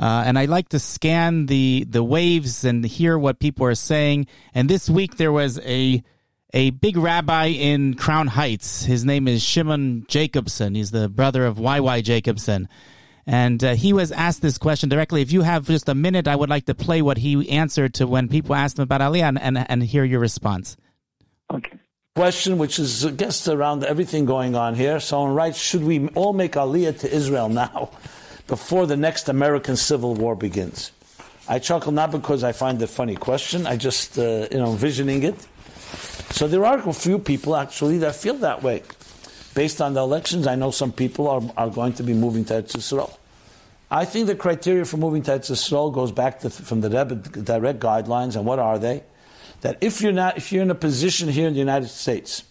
Uh, 0.02 0.24
and 0.26 0.36
I 0.36 0.46
like 0.46 0.70
to 0.70 0.80
scan 0.80 1.46
the 1.46 1.86
the 1.88 2.02
waves 2.02 2.64
and 2.64 2.84
hear 2.84 3.16
what 3.16 3.38
people 3.38 3.64
are 3.66 3.76
saying. 3.76 4.26
And 4.52 4.68
this 4.68 4.90
week 4.90 5.16
there 5.16 5.30
was 5.30 5.60
a 5.60 6.02
a 6.52 6.70
big 6.70 6.96
rabbi 6.96 7.46
in 7.46 7.94
Crown 7.94 8.26
Heights. 8.26 8.84
His 8.84 9.04
name 9.04 9.28
is 9.28 9.44
Shimon 9.44 10.04
Jacobson. 10.08 10.74
He's 10.74 10.90
the 10.90 11.08
brother 11.08 11.46
of 11.46 11.56
YY 11.56 12.02
Jacobson. 12.02 12.68
And 13.26 13.62
uh, 13.62 13.74
he 13.76 13.92
was 13.92 14.10
asked 14.10 14.42
this 14.42 14.58
question 14.58 14.88
directly. 14.88 15.22
If 15.22 15.30
you 15.30 15.42
have 15.42 15.68
just 15.68 15.88
a 15.88 15.94
minute, 15.94 16.26
I 16.26 16.34
would 16.34 16.50
like 16.50 16.66
to 16.66 16.74
play 16.74 17.00
what 17.00 17.18
he 17.18 17.48
answered 17.48 17.94
to 17.94 18.08
when 18.08 18.28
people 18.28 18.56
asked 18.56 18.78
him 18.78 18.82
about 18.82 19.00
Aliyah 19.00 19.28
and, 19.28 19.40
and, 19.40 19.70
and 19.70 19.82
hear 19.84 20.02
your 20.02 20.18
response. 20.18 20.76
Okay. 21.48 21.78
Question, 22.16 22.58
which 22.58 22.80
is, 22.80 23.06
I 23.06 23.12
guess, 23.12 23.46
around 23.46 23.84
everything 23.84 24.26
going 24.26 24.56
on 24.56 24.74
here. 24.74 24.98
Someone 24.98 25.34
writes, 25.34 25.58
should 25.58 25.84
we 25.84 26.08
all 26.08 26.32
make 26.32 26.54
Aliyah 26.54 26.98
to 27.00 27.14
Israel 27.14 27.48
now, 27.48 27.90
before 28.46 28.86
the 28.86 28.96
next 28.96 29.28
American 29.28 29.76
Civil 29.76 30.14
War 30.14 30.34
begins? 30.34 30.92
I 31.48 31.58
chuckle 31.58 31.92
not 31.92 32.10
because 32.12 32.44
I 32.44 32.52
find 32.52 32.80
it 32.80 32.84
a 32.84 32.88
funny 32.88 33.16
question. 33.16 33.66
I 33.66 33.76
just, 33.76 34.18
uh, 34.18 34.46
you 34.50 34.58
know, 34.58 34.70
envisioning 34.70 35.22
it. 35.22 35.34
So 36.30 36.48
there 36.48 36.64
are 36.64 36.88
a 36.88 36.92
few 36.92 37.18
people 37.18 37.56
actually 37.56 37.98
that 37.98 38.14
feel 38.14 38.34
that 38.34 38.62
way. 38.62 38.82
Based 39.54 39.82
on 39.82 39.94
the 39.94 40.00
elections, 40.00 40.46
I 40.46 40.54
know 40.54 40.70
some 40.70 40.92
people 40.92 41.28
are, 41.28 41.42
are 41.56 41.68
going 41.68 41.92
to 41.94 42.02
be 42.02 42.14
moving 42.14 42.44
to 42.46 42.54
Eretz 42.54 42.72
Yisrael. 42.72 43.16
I 43.90 44.06
think 44.06 44.26
the 44.26 44.34
criteria 44.34 44.86
for 44.86 44.96
moving 44.96 45.22
to 45.24 45.32
Eretz 45.32 45.50
Yisrael 45.50 45.92
goes 45.92 46.12
back 46.12 46.40
to, 46.40 46.50
from 46.50 46.80
the 46.80 46.88
Rebbe 46.88 47.16
direct 47.16 47.80
guidelines, 47.80 48.36
and 48.36 48.46
what 48.46 48.58
are 48.58 48.78
they? 48.78 49.02
That 49.60 49.76
if 49.82 50.00
you're 50.00 50.12
not, 50.12 50.38
if 50.38 50.52
you're 50.52 50.62
in 50.62 50.70
a 50.70 50.74
position 50.74 51.28
here 51.28 51.46
in 51.46 51.52
the 51.52 51.58
United 51.58 51.88
States, 51.88 52.44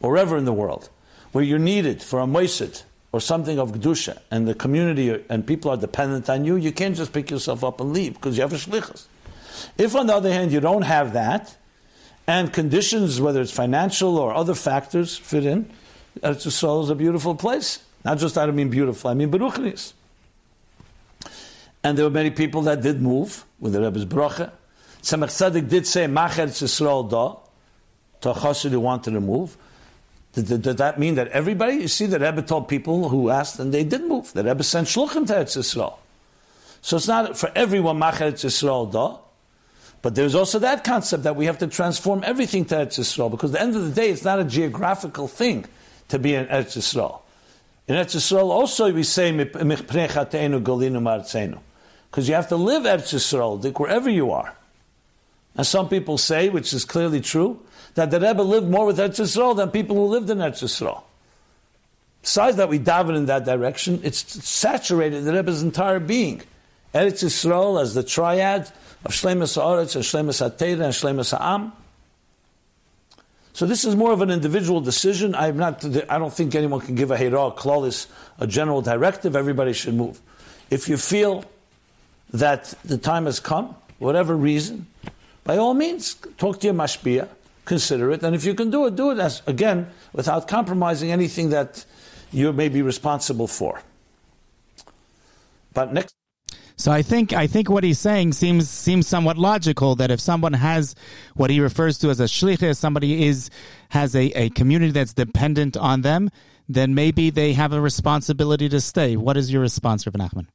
or 0.00 0.18
ever 0.18 0.36
in 0.36 0.44
the 0.44 0.52
world, 0.52 0.88
where 1.30 1.44
you're 1.44 1.58
needed 1.60 2.02
for 2.02 2.20
a 2.20 2.26
moisid 2.26 2.82
or 3.12 3.20
something 3.20 3.58
of 3.58 3.72
kedusha, 3.72 4.18
and 4.30 4.46
the 4.46 4.54
community 4.54 5.24
and 5.28 5.46
people 5.46 5.70
are 5.70 5.76
dependent 5.76 6.28
on 6.28 6.44
you, 6.44 6.56
you 6.56 6.72
can't 6.72 6.96
just 6.96 7.12
pick 7.12 7.30
yourself 7.30 7.64
up 7.64 7.80
and 7.80 7.92
leave 7.92 8.14
because 8.14 8.36
you 8.36 8.42
have 8.42 8.52
a 8.52 8.56
shlichus. 8.56 9.06
If, 9.76 9.96
on 9.96 10.06
the 10.06 10.14
other 10.14 10.32
hand, 10.32 10.52
you 10.52 10.60
don't 10.60 10.82
have 10.82 11.14
that, 11.14 11.56
and 12.26 12.52
conditions, 12.52 13.20
whether 13.20 13.40
it's 13.40 13.50
financial 13.50 14.18
or 14.18 14.34
other 14.34 14.54
factors, 14.54 15.16
fit 15.16 15.46
in, 15.46 15.70
uh, 16.22 16.30
Eretz 16.30 16.46
Yisrael 16.46 16.82
is 16.82 16.90
a 16.90 16.94
beautiful 16.94 17.34
place. 17.34 17.82
Not 18.04 18.18
just 18.18 18.36
I 18.36 18.46
don't 18.46 18.56
mean 18.56 18.70
beautiful, 18.70 19.10
I 19.10 19.14
mean 19.14 19.30
beruchnis. 19.30 19.94
And 21.82 21.96
there 21.96 22.04
were 22.04 22.10
many 22.10 22.30
people 22.30 22.62
that 22.62 22.82
did 22.82 23.00
move 23.00 23.44
with 23.60 23.72
the 23.72 23.80
Rebbe's 23.80 24.04
bracha. 24.04 24.50
Tzemach 25.02 25.28
Tzedek 25.28 25.68
did 25.68 25.86
say, 25.86 26.06
Macher 26.06 26.48
Yisrael 26.48 27.08
da, 27.08 27.36
to 28.20 28.30
a 28.30 28.34
who 28.34 28.80
wanted 28.80 29.12
to 29.12 29.20
move. 29.20 29.56
Did, 30.46 30.62
did, 30.62 30.76
that 30.76 30.98
mean 30.98 31.16
that 31.16 31.28
everybody? 31.28 31.76
You 31.76 31.88
see, 31.88 32.06
the 32.06 32.18
Rebbe 32.18 32.42
told 32.42 32.68
people 32.68 33.08
who 33.08 33.30
asked, 33.30 33.58
and 33.58 33.74
they 33.74 33.82
did 33.82 34.04
move. 34.04 34.32
The 34.32 34.44
Rebbe 34.44 34.62
sent 34.62 34.86
shluchim 34.86 35.26
to 35.26 35.34
Eretz 35.34 35.56
Yisrael. 35.56 35.96
So 36.80 36.96
it's 36.96 37.08
not 37.08 37.36
for 37.36 37.50
everyone 37.54 37.98
Macher 37.98 38.32
Yisrael 38.32 38.92
da, 38.92 39.18
but 40.00 40.14
there's 40.14 40.34
also 40.34 40.58
that 40.60 40.84
concept 40.84 41.24
that 41.24 41.34
we 41.34 41.46
have 41.46 41.58
to 41.58 41.66
transform 41.66 42.22
everything 42.24 42.64
to 42.66 42.76
Eretz 42.76 42.98
Yisrael, 42.98 43.30
because 43.30 43.50
at 43.50 43.58
the 43.58 43.62
end 43.62 43.74
of 43.74 43.82
the 43.82 43.90
day, 43.90 44.10
it's 44.10 44.24
not 44.24 44.38
a 44.38 44.44
geographical 44.44 45.26
thing 45.26 45.64
to 46.08 46.18
be 46.18 46.34
in 46.34 46.46
Eretz 46.46 46.76
Yisrael. 46.76 47.20
In 47.88 47.96
Eretz 47.96 48.14
Yisrael 48.14 48.50
also 48.50 48.92
we 48.92 49.02
say, 49.02 49.32
because 49.32 49.64
you 52.28 52.34
have 52.34 52.48
to 52.48 52.56
live 52.56 52.82
Eretz 52.84 53.14
Yisrael, 53.14 53.78
wherever 53.78 54.10
you 54.10 54.30
are. 54.30 54.54
And 55.58 55.66
some 55.66 55.88
people 55.88 56.16
say, 56.16 56.48
which 56.48 56.72
is 56.72 56.84
clearly 56.84 57.20
true, 57.20 57.60
that 57.94 58.12
the 58.12 58.20
Rebbe 58.20 58.40
lived 58.40 58.68
more 58.68 58.86
with 58.86 58.98
Eretz 58.98 59.20
Yisrael 59.20 59.56
than 59.56 59.70
people 59.70 59.96
who 59.96 60.04
lived 60.04 60.30
in 60.30 60.38
Eretz 60.38 60.62
Yisrael. 60.62 61.02
Besides 62.22 62.56
that, 62.56 62.68
we 62.68 62.78
daven 62.78 63.16
in 63.16 63.26
that 63.26 63.44
direction. 63.44 64.00
It's 64.04 64.44
saturated 64.44 65.24
the 65.24 65.32
Rebbe's 65.32 65.62
entire 65.62 65.98
being. 65.98 66.42
Eretz 66.94 67.24
Yisrael 67.24 67.82
as 67.82 67.94
the 67.94 68.04
triad 68.04 68.70
of 69.04 69.10
Shlemus 69.10 69.60
Haaretz 69.60 69.96
and 69.96 70.04
Shlemus 70.04 70.40
HaTorah 70.40 70.84
and 70.84 70.94
Shlemus 70.94 71.36
Ha'am. 71.36 71.72
So 73.52 73.66
this 73.66 73.84
is 73.84 73.96
more 73.96 74.12
of 74.12 74.22
an 74.22 74.30
individual 74.30 74.80
decision. 74.80 75.34
I'm 75.34 75.56
not, 75.56 75.84
I 76.08 76.18
don't 76.18 76.32
think 76.32 76.54
anyone 76.54 76.80
can 76.80 76.94
give 76.94 77.10
a 77.10 77.16
Hera, 77.16 77.50
Klolis, 77.50 78.06
a 78.38 78.46
general 78.46 78.80
directive. 78.80 79.34
Everybody 79.34 79.72
should 79.72 79.94
move. 79.94 80.20
If 80.70 80.88
you 80.88 80.96
feel 80.96 81.44
that 82.32 82.72
the 82.84 82.98
time 82.98 83.24
has 83.24 83.40
come, 83.40 83.74
whatever 83.98 84.36
reason, 84.36 84.86
by 85.48 85.56
all 85.56 85.72
means, 85.72 86.14
talk 86.36 86.60
to 86.60 86.66
your 86.66 86.74
mashpia, 86.74 87.26
consider 87.64 88.12
it, 88.12 88.22
and 88.22 88.36
if 88.36 88.44
you 88.44 88.52
can 88.52 88.70
do 88.70 88.84
it, 88.84 88.94
do 88.96 89.12
it 89.12 89.18
as 89.18 89.40
again 89.46 89.88
without 90.12 90.46
compromising 90.46 91.10
anything 91.10 91.48
that 91.48 91.86
you 92.30 92.52
may 92.52 92.68
be 92.68 92.82
responsible 92.82 93.46
for. 93.46 93.80
But 95.72 95.94
next. 95.94 96.14
So 96.76 96.92
I 96.92 97.00
think 97.00 97.32
I 97.32 97.46
think 97.46 97.70
what 97.70 97.82
he's 97.82 97.98
saying 97.98 98.34
seems 98.34 98.68
seems 98.68 99.08
somewhat 99.08 99.38
logical 99.38 99.96
that 99.96 100.10
if 100.10 100.20
someone 100.20 100.52
has 100.52 100.94
what 101.34 101.48
he 101.48 101.60
refers 101.60 101.96
to 102.00 102.10
as 102.10 102.20
a 102.20 102.24
shlichus, 102.24 102.76
somebody 102.76 103.26
is 103.26 103.48
has 103.88 104.14
a, 104.14 104.26
a 104.38 104.50
community 104.50 104.92
that's 104.92 105.14
dependent 105.14 105.78
on 105.78 106.02
them, 106.02 106.28
then 106.68 106.94
maybe 106.94 107.30
they 107.30 107.54
have 107.54 107.72
a 107.72 107.80
responsibility 107.80 108.68
to 108.68 108.82
stay. 108.82 109.16
What 109.16 109.38
is 109.38 109.50
your 109.50 109.62
response, 109.62 110.06
Rav 110.06 110.12
Nachman? 110.12 110.48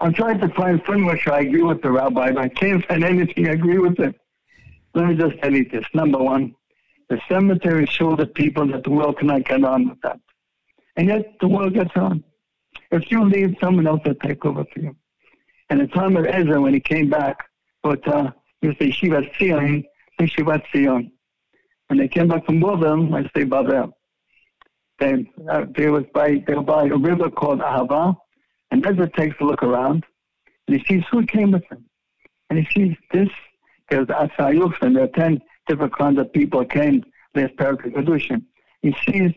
I'm 0.00 0.12
trying 0.12 0.40
to 0.40 0.48
find 0.50 0.82
something 0.84 1.06
which 1.06 1.26
I 1.26 1.40
agree 1.40 1.62
with 1.62 1.82
the 1.82 1.90
rabbi, 1.90 2.32
but 2.32 2.44
I 2.44 2.48
can't 2.48 2.84
find 2.86 3.02
anything 3.02 3.48
I 3.48 3.52
agree 3.52 3.78
with 3.78 3.98
it. 3.98 4.14
Let 4.94 5.06
me 5.06 5.14
just 5.16 5.38
tell 5.42 5.54
you 5.54 5.64
this. 5.68 5.84
Number 5.94 6.18
one, 6.18 6.54
the 7.08 7.20
cemetery 7.28 7.86
showed 7.86 8.18
the 8.18 8.26
people 8.26 8.66
that 8.68 8.84
the 8.84 8.90
world 8.90 9.18
cannot 9.18 9.44
get 9.44 9.64
on 9.64 9.88
with 9.90 10.00
that. 10.02 10.20
And 10.96 11.08
yet 11.08 11.38
the 11.40 11.48
world 11.48 11.74
gets 11.74 11.96
on. 11.96 12.24
If 12.90 13.10
you 13.10 13.24
leave, 13.24 13.56
someone 13.60 13.86
else 13.86 14.00
will 14.04 14.14
take 14.16 14.44
over 14.44 14.64
for 14.64 14.80
you. 14.80 14.96
And 15.70 15.80
the 15.80 15.86
time 15.86 16.16
of 16.16 16.26
Ezra, 16.26 16.60
when 16.60 16.74
he 16.74 16.80
came 16.80 17.10
back, 17.10 17.44
but 17.82 18.06
uh, 18.06 18.30
he 18.60 18.68
was 18.68 18.76
Shivat 18.76 19.38
Zion, 19.38 19.84
Shivat 20.20 20.62
Zion. 20.72 21.10
When 21.88 21.98
they 21.98 22.08
came 22.08 22.28
back 22.28 22.46
from 22.46 22.60
Babel, 22.60 23.14
I 23.14 23.28
say 23.34 23.44
Babel. 23.44 23.96
Then 24.98 25.28
uh, 25.48 25.66
was 25.76 26.04
by 26.14 26.42
they 26.46 26.54
were 26.54 26.62
by 26.62 26.86
a 26.86 26.96
river 26.96 27.30
called 27.30 27.60
Ahava, 27.60 28.16
and 28.70 28.84
Ezra 28.86 29.08
takes 29.10 29.36
a 29.40 29.44
look 29.44 29.62
around, 29.62 30.04
and 30.66 30.76
he 30.78 30.84
sees 30.84 31.04
who 31.10 31.24
came 31.26 31.52
with 31.52 31.64
him. 31.70 31.84
And 32.50 32.58
he 32.58 32.66
sees 32.74 32.96
this, 33.12 33.28
there's 33.90 34.06
Asayuf, 34.06 34.74
and 34.82 34.96
there 34.96 35.04
are 35.04 35.08
10 35.08 35.40
different 35.66 35.96
kinds 35.96 36.18
of 36.18 36.32
people 36.32 36.64
came 36.64 37.04
Parak 37.34 37.92
Kedushin. 37.94 38.42
He 38.82 38.96
sees 39.04 39.32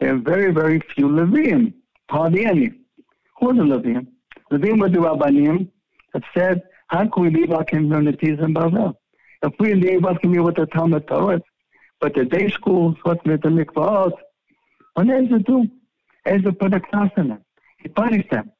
there 0.00 0.14
are 0.14 0.18
very, 0.18 0.52
very 0.52 0.80
few 0.94 1.08
Levium, 1.08 1.72
hardly 2.10 2.46
any. 2.46 2.72
Who 3.38 3.50
are 3.50 3.54
the 3.54 3.62
Levium? 3.62 4.08
Levium 4.50 4.80
were 4.80 4.88
the 4.88 4.98
Rabbanim 4.98 5.68
that 6.12 6.22
said, 6.36 6.62
how 6.88 7.06
can 7.08 7.22
we 7.22 7.30
leave 7.30 7.50
our 7.52 7.64
communities 7.64 8.38
in 8.40 8.54
Bavel? 8.54 8.94
If 9.42 9.52
we 9.58 9.74
leave, 9.74 10.02
can 10.20 10.30
we 10.30 10.38
with 10.40 10.56
the 10.56 10.66
Talmud 10.66 11.06
Torah? 11.06 11.40
But 12.00 12.14
the 12.14 12.24
day 12.24 12.48
schools, 12.50 12.96
what's 13.02 13.24
with 13.24 13.42
the 13.42 13.48
mikvahot? 13.48 14.12
What 14.94 15.06
does 15.06 15.26
it 15.30 15.46
do? 15.46 15.68
Ezra 16.26 16.52
put 16.52 16.74
a 16.74 16.80
class 16.80 17.10
in 17.16 17.28
them. 17.28 17.44
He 17.78 17.88
punished 17.88 18.30
them. 18.30 18.50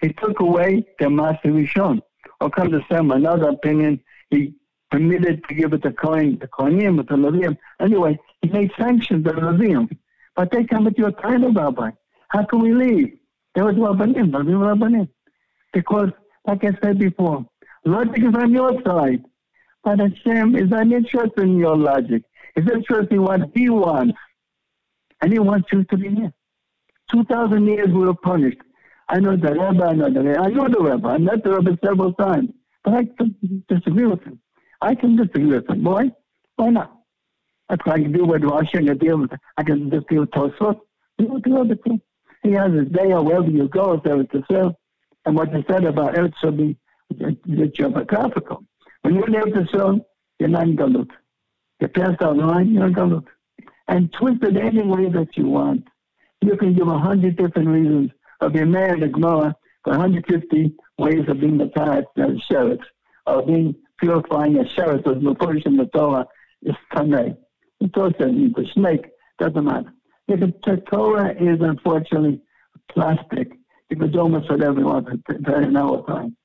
He 0.00 0.12
took 0.12 0.40
away 0.40 0.86
their 0.98 1.08
maaser 1.08 1.46
Rishon. 1.46 2.00
Or 2.40 2.50
come 2.50 2.70
to 2.70 2.80
some 2.90 3.10
another 3.10 3.48
opinion, 3.48 4.00
he 4.30 4.54
permitted 4.90 5.42
to 5.48 5.54
give 5.54 5.72
it 5.72 5.82
to 5.82 5.92
Kohen, 5.92 6.38
the 6.38 6.46
Kohanim, 6.48 6.98
with 6.98 7.08
the 7.08 7.14
Levium. 7.14 7.56
Anyway, 7.80 8.18
he 8.42 8.48
made 8.50 8.70
sanctions 8.78 9.24
the 9.24 9.30
Levium. 9.30 9.88
But 10.34 10.50
they 10.50 10.64
come 10.64 10.84
with 10.84 10.98
your 10.98 11.12
title, 11.12 11.52
Rabbi. 11.52 11.90
How 12.28 12.44
can 12.44 12.60
we 12.60 12.74
leave? 12.74 13.18
They 13.54 13.62
were 13.62 13.72
Rabbanim, 13.72 14.30
Rabbanim, 14.30 14.78
Rabbanim. 14.78 15.08
Because, 15.72 16.10
like 16.46 16.62
I 16.64 16.72
said 16.82 16.98
before, 16.98 17.46
logic 17.84 18.18
is 18.18 18.34
on 18.34 18.52
your 18.52 18.82
side. 18.82 19.24
But 19.82 20.00
Hashem 20.00 20.56
is 20.56 20.68
not 20.68 20.88
in 21.38 21.56
your 21.56 21.76
logic. 21.76 22.22
He's 22.54 22.68
interested 22.68 23.12
in 23.12 23.22
what 23.22 23.40
he 23.54 23.70
wants. 23.70 24.18
And 25.22 25.32
he 25.32 25.38
wants 25.38 25.68
you 25.72 25.84
to 25.84 25.96
be 25.96 26.10
here. 26.10 26.32
2,000 27.10 27.66
years 27.66 27.88
we 27.88 28.04
were 28.04 28.14
punished. 28.14 28.58
I 29.08 29.20
know 29.20 29.36
the 29.36 29.54
rabbi, 29.54 29.86
I 29.86 29.92
know 29.92 30.10
the 30.10 30.22
rabbi. 30.22 30.42
I 30.42 30.48
know 30.48 30.68
the 30.68 30.80
rabbi. 30.80 31.14
I 31.14 31.18
met 31.18 31.44
the 31.44 31.50
rabbi 31.50 31.72
several 31.84 32.12
times. 32.14 32.50
But 32.84 32.94
I 32.94 33.08
disagree 33.68 34.06
with 34.06 34.22
him. 34.22 34.40
I 34.80 34.94
can 34.94 35.16
disagree 35.16 35.46
with 35.46 35.68
him. 35.68 35.84
Why? 35.84 36.10
Why 36.56 36.70
not? 36.70 36.96
That's 37.68 37.84
what 37.84 37.96
I 37.96 38.02
can 38.02 38.12
do 38.12 38.24
with 38.24 38.44
Rosh 38.44 38.74
and 38.74 38.98
deal 38.98 39.18
with 39.18 39.32
I 39.56 39.62
can 39.62 39.90
just 39.90 40.08
deal 40.08 40.20
with 40.20 40.30
Tosfot. 40.30 40.80
The. 41.18 42.00
He 42.42 42.52
has 42.52 42.72
his 42.72 42.88
day 42.88 43.12
or 43.12 43.22
wherever 43.22 43.50
you 43.50 43.68
go, 43.68 44.00
there 44.04 44.20
it's 44.20 44.34
a 44.34 44.44
sale. 44.50 44.78
And 45.24 45.36
what 45.36 45.52
you 45.52 45.64
said 45.68 45.84
about 45.84 46.14
Eretz 46.14 46.34
should 46.40 46.56
be 46.56 46.76
geographical. 47.72 48.62
When 49.02 49.16
you 49.16 49.24
live 49.26 49.52
the 49.52 49.66
soul, 49.72 50.06
you're 50.38 50.48
not 50.48 50.64
in 50.64 50.76
Galut. 50.76 51.10
You 51.80 51.88
pass 51.88 52.16
that 52.20 52.36
line, 52.36 52.72
you're 52.72 52.86
in 52.86 52.94
Galut. 52.94 53.24
And 53.88 54.12
twist 54.12 54.42
it 54.44 54.56
any 54.56 54.82
way 54.82 55.08
that 55.08 55.36
you 55.36 55.48
want. 55.48 55.88
You 56.42 56.56
can 56.56 56.74
give 56.74 56.86
a 56.86 56.98
hundred 56.98 57.36
different 57.36 57.68
reasons 57.68 58.10
of 58.40 58.54
married 58.54 59.00
to 59.00 59.08
Gemara 59.08 59.54
for 59.84 59.92
150 59.92 60.74
ways 60.98 61.28
of 61.28 61.40
being 61.40 61.58
the 61.58 61.66
parrot 61.68 62.06
as 62.16 62.40
sheriff, 62.50 62.80
of 63.26 63.46
being 63.46 63.74
purifying 63.98 64.58
a 64.58 64.68
sheriff 64.70 65.04
with 65.06 65.22
the 65.22 65.62
in 65.66 65.76
the 65.76 65.86
Torah 65.86 66.26
is 66.62 66.74
Tanei. 66.92 67.36
The 67.80 67.88
Torah 67.88 68.12
says 68.18 68.30
the 68.30 68.66
snake, 68.74 69.06
doesn't 69.38 69.64
matter. 69.64 69.92
If 70.28 70.40
the 70.40 70.82
Torah 70.90 71.32
is 71.32 71.60
unfortunately 71.60 72.40
plastic, 72.90 73.52
can 73.96 74.10
do 74.10 74.20
almost 74.20 74.50
you 74.50 74.56
want 74.56 75.08
in 75.28 75.76
our 75.76 76.04
time. 76.06 76.36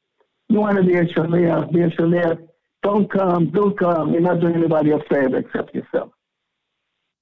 You 0.50 0.60
want 0.60 0.78
to 0.78 0.84
be 0.84 0.96
a 0.96 1.06
Shaliach, 1.06 1.72
be 1.72 1.82
a 1.82 1.90
Shaliach, 1.90 2.48
don't 2.84 3.12
come, 3.12 3.52
do 3.52 3.76
come. 3.80 4.12
You're 4.12 4.22
not 4.22 4.40
doing 4.42 4.56
anybody 4.56 4.92
a 4.92 5.00
favor 5.10 5.38
except 5.38 5.74
yourself 5.74 6.12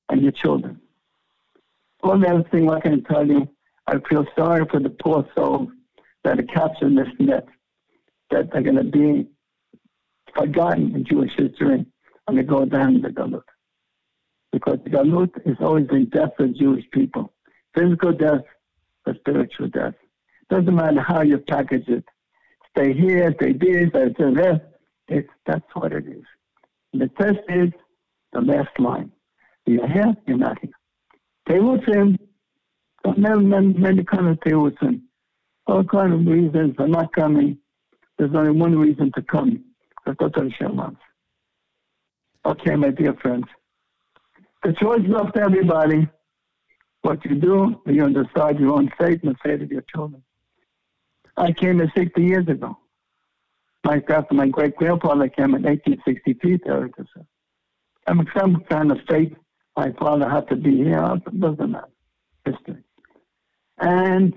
and 0.10 0.22
your 0.22 0.32
children. 0.32 0.82
One 2.02 2.26
other 2.26 2.44
thing 2.50 2.70
I 2.70 2.80
can 2.80 3.04
tell 3.04 3.28
you, 3.28 3.48
I 3.90 3.98
feel 4.08 4.24
sorry 4.38 4.66
for 4.70 4.80
the 4.80 4.92
poor 4.92 5.28
souls 5.36 5.70
that 6.24 6.40
are 6.40 6.44
captured 6.44 6.90
in 6.90 6.96
this 6.96 7.08
net, 7.18 7.48
that 8.30 8.52
they're 8.52 8.62
going 8.62 8.76
to 8.76 8.84
be 8.84 9.28
forgotten 10.36 10.96
in 10.96 11.06
Jewish 11.06 11.32
history 11.36 11.88
when 12.26 12.38
they 12.38 12.44
go 12.44 12.66
down 12.66 13.02
the 13.02 13.10
Galut. 13.10 13.42
Because 14.52 14.78
the 14.84 14.92
Galut 14.92 15.32
has 15.48 15.58
always 15.60 15.88
been 15.88 16.06
death 16.10 16.30
for 16.38 16.48
Jewish 16.50 16.86
people. 16.92 17.34
Physical 17.76 18.14
death 18.14 18.44
or 19.08 19.16
spiritual 19.16 19.70
death. 19.70 19.96
Doesn't 20.52 20.76
matter 20.76 21.02
how 21.02 21.22
you 21.24 21.40
package 21.40 21.88
it. 21.88 22.06
Stay 22.70 22.94
here, 22.94 23.34
stay 23.38 23.54
there, 23.54 23.90
stay 23.90 24.34
there. 24.36 24.62
It's, 25.08 25.30
that's 25.48 25.66
what 25.74 25.94
it 25.94 26.06
is. 26.06 26.26
And 26.94 27.02
the 27.02 27.08
test 27.08 27.40
is 27.50 27.72
the 28.34 28.42
last 28.42 28.80
line. 28.80 29.12
You're 29.66 29.88
here, 29.88 30.16
you're 30.28 30.38
not 30.38 30.60
here. 30.60 30.72
Tevutzim, 31.48 32.20
many, 33.18 33.44
many, 33.44 33.74
many 33.74 34.04
kind 34.04 34.28
of 34.28 34.40
tevutzim. 34.40 35.02
all 35.68 35.84
kind 35.84 36.14
of 36.14 36.26
reasons 36.26 36.76
for 36.76 36.88
not 36.88 37.14
coming. 37.14 37.58
There's 38.18 38.36
only 38.36 38.52
one 38.52 38.78
reason 38.78 39.12
to 39.16 39.22
come. 39.22 39.64
Hashem 40.06 40.76
wants. 40.76 41.02
Okay, 42.46 42.76
my 42.76 42.90
dear 42.90 43.14
friends. 43.22 43.46
The 44.64 44.74
choice 44.74 45.02
is 45.06 45.14
up 45.14 45.34
to 45.34 45.42
everybody. 45.42 46.08
What 47.02 47.24
you 47.24 47.36
do, 47.36 47.82
you 47.86 48.10
decide 48.10 48.60
your 48.60 48.74
own 48.74 48.92
fate 49.00 49.24
and 49.24 49.34
the 49.34 49.36
fate 49.44 49.62
of 49.62 49.72
your 49.72 49.84
children. 49.94 50.22
I 51.38 51.54
came 51.54 51.78
here 51.78 51.92
60 51.96 52.22
years 52.22 52.48
ago. 52.48 52.78
My 53.86 54.04
after 54.10 54.34
my 54.34 54.48
great 54.48 54.76
grandfather 54.76 55.30
came 55.30 55.56
in 55.56 55.64
1863 55.64 56.58
to 56.60 56.66
Eretz 56.66 57.06
I'm 58.08 58.28
some 58.38 58.62
kind 58.70 58.92
of 58.92 58.98
fate. 59.08 59.38
My 59.78 59.94
father 59.94 60.28
had 60.28 60.50
to 60.50 60.58
be 60.58 60.76
here. 60.78 61.02
It 61.26 61.40
doesn't 61.40 61.72
matter. 61.72 61.88
History. 62.46 62.84
And 63.80 64.34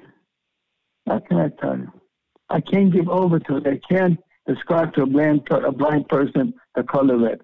what 1.05 1.27
can 1.29 1.39
I 1.39 1.49
tell 1.61 1.77
you? 1.77 1.93
I 2.49 2.61
can't 2.61 2.93
give 2.93 3.09
over 3.09 3.39
to 3.41 3.57
it. 3.57 3.67
I 3.67 3.81
can't 3.93 4.19
describe 4.47 4.95
to 4.95 5.03
a 5.03 5.07
blind, 5.07 5.49
a 5.51 5.73
blind 5.73 6.09
person 6.09 6.55
the 6.75 6.83
color 6.83 7.19
red. 7.19 7.41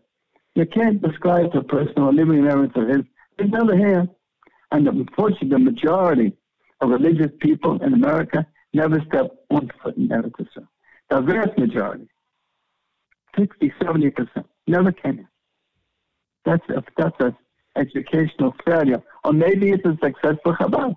You 0.54 0.66
can't 0.66 1.00
describe 1.00 1.52
to 1.52 1.58
a 1.58 1.64
person 1.64 1.94
who 1.96 2.12
living 2.12 2.38
in 2.38 2.44
Eretz 2.44 2.74
his, 2.88 3.04
his 3.38 3.50
never 3.50 3.76
here. 3.76 4.08
And 4.70 4.86
unfortunately, 4.86 5.48
the 5.48 5.58
majority 5.58 6.36
of 6.80 6.90
religious 6.90 7.32
people 7.40 7.82
in 7.82 7.94
America 7.94 8.46
never 8.72 9.00
step 9.06 9.30
one 9.48 9.70
foot 9.82 9.96
in 9.96 10.08
Eretz 10.08 10.48
The 11.10 11.20
vast 11.20 11.56
majority, 11.58 12.08
60, 13.36 13.72
70%, 13.80 14.44
never 14.66 14.92
came 14.92 15.16
here. 15.16 15.30
That's 16.44 16.68
a, 16.70 16.84
that's 16.96 17.20
a 17.20 17.36
educational 17.76 18.54
failure. 18.64 19.02
Or 19.24 19.32
maybe 19.32 19.70
it's 19.70 19.84
a 19.84 19.96
successful 20.02 20.54
Chabad. 20.54 20.94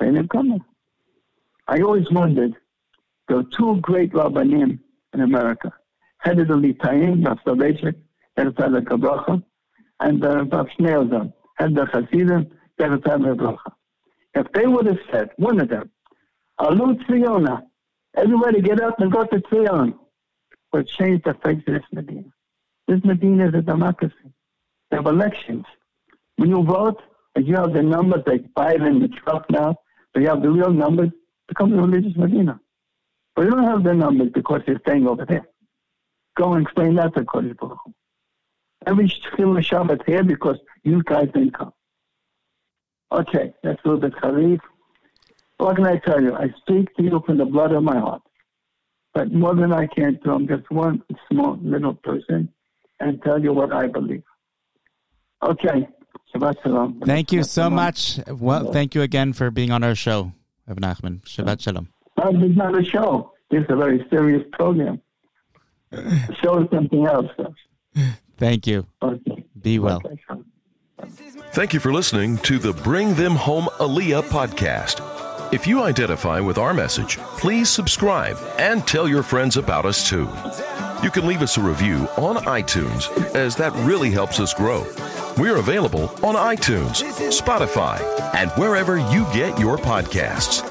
Didn't. 0.00 0.62
I 1.66 1.80
always 1.80 2.10
wondered, 2.10 2.54
there 3.28 3.38
are 3.38 3.44
two 3.56 3.78
great 3.80 4.12
rabbanim 4.12 4.78
in 5.12 5.20
America, 5.20 5.72
head 6.18 6.38
of 6.38 6.48
the 6.48 6.54
Litayim, 6.54 7.26
Rav 7.26 7.38
Soloveitchik, 7.44 7.94
the 8.36 8.44
Kabracha, 8.44 9.42
and 10.00 10.24
uh, 10.24 10.44
Rav 10.44 10.68
head 10.78 10.96
of 10.96 11.74
the 11.74 11.86
Hasidim, 11.92 12.50
head 12.78 12.92
of 12.92 13.02
the 13.02 13.10
Bracha. 13.10 13.72
If 14.34 14.52
they 14.52 14.66
would 14.66 14.86
have 14.86 15.00
said, 15.10 15.30
one 15.36 15.60
of 15.60 15.68
them, 15.68 15.90
Alu 16.58 16.94
Tziona, 16.94 17.62
everybody 18.16 18.60
get 18.62 18.80
up 18.80 19.00
and 19.00 19.12
go 19.12 19.24
to 19.24 19.38
Tzion, 19.40 19.98
would 20.72 20.88
change 20.88 21.22
the 21.24 21.34
face 21.44 21.62
of 21.66 21.74
this 21.74 21.82
Medina. 21.92 22.24
This 22.86 23.00
Medina 23.04 23.48
is 23.48 23.54
a 23.54 23.62
democracy. 23.62 24.14
They 24.90 24.96
have 24.96 25.06
elections. 25.06 25.64
When 26.36 26.50
you 26.50 26.62
vote, 26.62 27.02
and 27.34 27.46
you 27.46 27.56
have 27.56 27.72
the 27.72 27.82
numbers 27.82 28.22
like 28.26 28.52
Biden 28.54 29.04
and 29.04 29.14
Trump 29.14 29.46
now, 29.50 29.76
but 30.12 30.22
you 30.22 30.28
have 30.28 30.42
the 30.42 30.50
real 30.50 30.72
numbers, 30.72 31.10
become 31.46 31.72
a 31.72 31.82
religious 31.82 32.16
Medina. 32.16 32.60
But 33.34 33.44
you 33.44 33.50
don't 33.50 33.64
have 33.64 33.84
the 33.84 33.94
numbers 33.94 34.30
because 34.34 34.62
you're 34.66 34.80
staying 34.80 35.06
over 35.06 35.24
there. 35.24 35.48
Go 36.36 36.54
and 36.54 36.62
explain 36.62 36.94
that 36.96 37.14
to 37.14 37.22
Kodesh 37.22 37.56
Baruch 37.56 37.78
Every 38.86 39.08
Chil 39.08 39.54
Shabbat 39.54 40.02
here 40.06 40.22
because 40.22 40.58
you 40.84 41.02
guys 41.02 41.28
didn't 41.34 41.56
come. 41.56 41.72
Okay, 43.10 43.54
that's 43.62 43.80
a 43.84 43.88
little 43.88 44.00
bit 44.00 44.14
Harif. 44.22 44.60
What 45.56 45.76
can 45.76 45.86
I 45.86 45.96
tell 45.98 46.22
you? 46.22 46.34
I 46.34 46.48
speak 46.60 46.94
to 46.96 47.02
you 47.02 47.22
from 47.26 47.38
the 47.38 47.44
blood 47.44 47.72
of 47.72 47.82
my 47.82 47.98
heart. 47.98 48.22
But 49.14 49.32
more 49.32 49.54
than 49.54 49.72
I 49.72 49.86
can 49.86 50.20
do, 50.22 50.32
I'm 50.32 50.46
just 50.46 50.70
one 50.70 51.02
small 51.30 51.58
little 51.62 51.94
person 51.94 52.48
and 53.00 53.22
tell 53.22 53.42
you 53.42 53.52
what 53.52 53.72
I 53.72 53.88
believe. 53.88 54.22
Okay. 55.42 55.88
Shabbat 56.38 56.62
Shalom. 56.62 57.02
Thank 57.04 57.32
you 57.32 57.42
so 57.42 57.68
much. 57.68 58.20
Well, 58.28 58.72
thank 58.72 58.94
you 58.94 59.02
again 59.02 59.32
for 59.32 59.50
being 59.50 59.70
on 59.70 59.82
our 59.82 59.94
show. 59.94 60.32
Evan 60.68 60.82
Nachman. 60.82 61.20
Shabbat 61.22 61.60
Shalom. 61.60 61.88
No, 62.18 62.32
this 62.32 62.50
is 62.50 62.56
not 62.56 62.78
a 62.78 62.84
show. 62.84 63.32
This 63.50 63.64
is 63.64 63.66
a 63.70 63.76
very 63.76 64.06
serious 64.10 64.42
program. 64.52 65.00
The 65.90 66.36
show 66.42 66.62
is 66.62 66.68
something 66.72 67.06
else. 67.06 67.30
Thank 68.36 68.66
you. 68.66 68.86
Okay. 69.02 69.44
Be 69.60 69.78
well. 69.78 70.02
Thank 71.52 71.72
you 71.72 71.80
for 71.80 71.92
listening 71.92 72.38
to 72.38 72.58
the 72.58 72.72
Bring 72.72 73.14
Them 73.14 73.34
Home 73.34 73.64
Aliyah 73.78 74.22
podcast. 74.24 75.02
If 75.52 75.66
you 75.66 75.82
identify 75.82 76.40
with 76.40 76.58
our 76.58 76.74
message, 76.74 77.16
please 77.16 77.70
subscribe 77.70 78.36
and 78.58 78.86
tell 78.86 79.08
your 79.08 79.22
friends 79.22 79.56
about 79.56 79.86
us 79.86 80.08
too. 80.08 80.28
You 81.02 81.10
can 81.10 81.26
leave 81.26 81.42
us 81.42 81.56
a 81.56 81.62
review 81.62 82.06
on 82.18 82.36
iTunes, 82.44 83.08
as 83.34 83.56
that 83.56 83.72
really 83.86 84.10
helps 84.10 84.40
us 84.40 84.52
grow. 84.52 84.84
We're 85.38 85.58
available 85.58 86.08
on 86.24 86.34
iTunes, 86.34 87.04
Spotify, 87.30 88.00
and 88.34 88.50
wherever 88.52 88.96
you 88.98 89.24
get 89.32 89.58
your 89.58 89.76
podcasts. 89.78 90.62